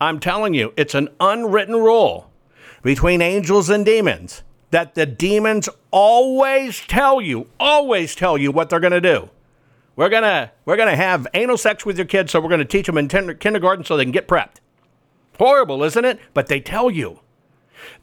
I'm 0.00 0.20
telling 0.20 0.54
you, 0.54 0.72
it's 0.76 0.94
an 0.94 1.08
unwritten 1.18 1.74
rule 1.74 2.30
between 2.82 3.20
angels 3.20 3.68
and 3.68 3.84
demons 3.84 4.42
that 4.70 4.94
the 4.94 5.04
demons 5.04 5.68
always 5.90 6.80
tell 6.86 7.20
you, 7.20 7.48
always 7.58 8.14
tell 8.14 8.38
you 8.38 8.52
what 8.52 8.70
they're 8.70 8.80
going 8.80 8.92
to 8.92 9.00
do. 9.00 9.28
We're 9.96 10.08
going 10.08 10.22
to 10.22 10.50
we're 10.64 10.76
going 10.76 10.88
to 10.88 10.96
have 10.96 11.26
anal 11.34 11.58
sex 11.58 11.84
with 11.84 11.98
your 11.98 12.06
kids 12.06 12.32
so 12.32 12.40
we're 12.40 12.48
going 12.48 12.60
to 12.60 12.64
teach 12.64 12.86
them 12.86 12.96
in 12.96 13.08
ten- 13.08 13.36
kindergarten 13.36 13.84
so 13.84 13.96
they 13.96 14.04
can 14.04 14.12
get 14.12 14.28
prepped. 14.28 14.56
Horrible, 15.38 15.82
isn't 15.82 16.04
it? 16.04 16.20
But 16.32 16.46
they 16.46 16.60
tell 16.60 16.90
you. 16.90 17.20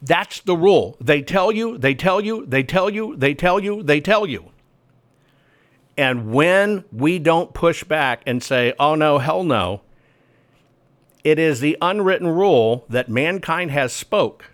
That's 0.02 0.40
the 0.42 0.56
rule. 0.56 0.98
They 1.02 1.22
tell 1.22 1.52
you, 1.52 1.78
they 1.78 1.96
tell 1.96 2.22
you, 2.22 2.46
they 2.46 2.64
tell 2.64 2.90
you, 2.90 3.16
they 3.16 3.34
tell 3.34 3.60
you, 3.60 3.84
they 3.84 4.02
tell 4.02 4.26
you. 4.26 4.52
And 5.98 6.32
when 6.32 6.86
we 6.92 7.18
don't 7.18 7.54
push 7.54 7.84
back 7.84 8.22
and 8.26 8.44
say, 8.44 8.74
oh 8.80 8.96
no, 8.96 9.18
hell 9.18 9.44
no, 9.44 9.82
it 11.24 11.40
is 11.40 11.60
the 11.60 11.78
unwritten 11.82 12.28
rule 12.28 12.86
that 12.88 13.10
mankind 13.10 13.72
has 13.72 13.92
spoke. 13.92 14.52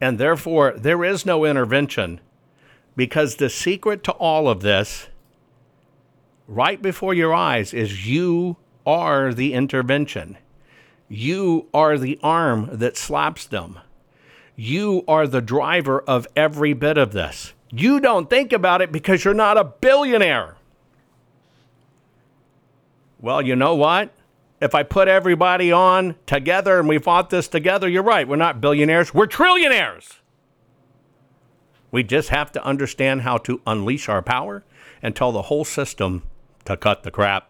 And 0.00 0.18
therefore, 0.18 0.72
there 0.76 1.04
is 1.04 1.26
no 1.26 1.44
intervention 1.44 2.20
because 2.96 3.36
the 3.36 3.50
secret 3.50 4.02
to 4.04 4.12
all 4.12 4.48
of 4.48 4.62
this, 4.62 5.08
right 6.46 6.80
before 6.80 7.12
your 7.12 7.34
eyes, 7.34 7.74
is 7.74 8.06
you 8.06 8.56
are 8.86 9.34
the 9.34 9.52
intervention. 9.52 10.38
You 11.12 11.66
are 11.74 11.98
the 11.98 12.20
arm 12.22 12.68
that 12.70 12.96
slaps 12.96 13.44
them. 13.44 13.80
You 14.54 15.02
are 15.08 15.26
the 15.26 15.40
driver 15.40 16.00
of 16.02 16.28
every 16.36 16.72
bit 16.72 16.96
of 16.96 17.12
this. 17.12 17.52
You 17.72 17.98
don't 17.98 18.30
think 18.30 18.52
about 18.52 18.80
it 18.80 18.92
because 18.92 19.24
you're 19.24 19.34
not 19.34 19.58
a 19.58 19.64
billionaire. 19.64 20.54
Well, 23.18 23.42
you 23.42 23.56
know 23.56 23.74
what? 23.74 24.12
If 24.60 24.72
I 24.72 24.84
put 24.84 25.08
everybody 25.08 25.72
on 25.72 26.14
together 26.26 26.78
and 26.78 26.88
we 26.88 26.98
fought 26.98 27.30
this 27.30 27.48
together, 27.48 27.88
you're 27.88 28.04
right. 28.04 28.28
We're 28.28 28.36
not 28.36 28.60
billionaires, 28.60 29.12
we're 29.12 29.26
trillionaires. 29.26 30.18
We 31.90 32.04
just 32.04 32.28
have 32.28 32.52
to 32.52 32.64
understand 32.64 33.22
how 33.22 33.38
to 33.38 33.60
unleash 33.66 34.08
our 34.08 34.22
power 34.22 34.62
and 35.02 35.16
tell 35.16 35.32
the 35.32 35.42
whole 35.42 35.64
system 35.64 36.22
to 36.66 36.76
cut 36.76 37.02
the 37.02 37.10
crap. 37.10 37.49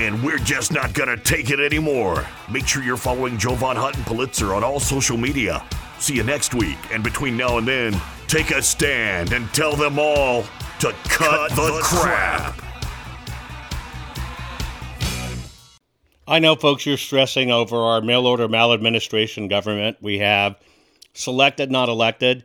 and 0.00 0.22
we're 0.22 0.38
just 0.38 0.72
not 0.72 0.94
gonna 0.94 1.16
take 1.16 1.50
it 1.50 1.60
anymore. 1.60 2.26
Make 2.50 2.66
sure 2.66 2.82
you're 2.82 2.96
following 2.96 3.36
Jovan 3.36 3.76
Hutton 3.76 4.02
Pulitzer 4.04 4.54
on 4.54 4.64
all 4.64 4.80
social 4.80 5.18
media. 5.18 5.62
See 5.98 6.14
you 6.14 6.22
next 6.22 6.54
week, 6.54 6.78
and 6.90 7.04
between 7.04 7.36
now 7.36 7.58
and 7.58 7.68
then, 7.68 8.00
take 8.26 8.50
a 8.50 8.62
stand 8.62 9.34
and 9.34 9.52
tell 9.52 9.76
them 9.76 9.98
all 9.98 10.44
to 10.78 10.92
cut, 11.04 11.50
cut 11.50 11.50
the, 11.50 11.56
the 11.56 11.80
crap. 11.82 12.54
crap. 12.56 12.66
I 16.26 16.38
know, 16.38 16.56
folks, 16.56 16.86
you're 16.86 16.96
stressing 16.96 17.50
over 17.50 17.76
our 17.76 18.00
mail 18.00 18.26
order 18.26 18.48
maladministration 18.48 19.48
government. 19.48 19.98
We 20.00 20.20
have 20.20 20.56
selected, 21.12 21.70
not 21.70 21.90
elected. 21.90 22.44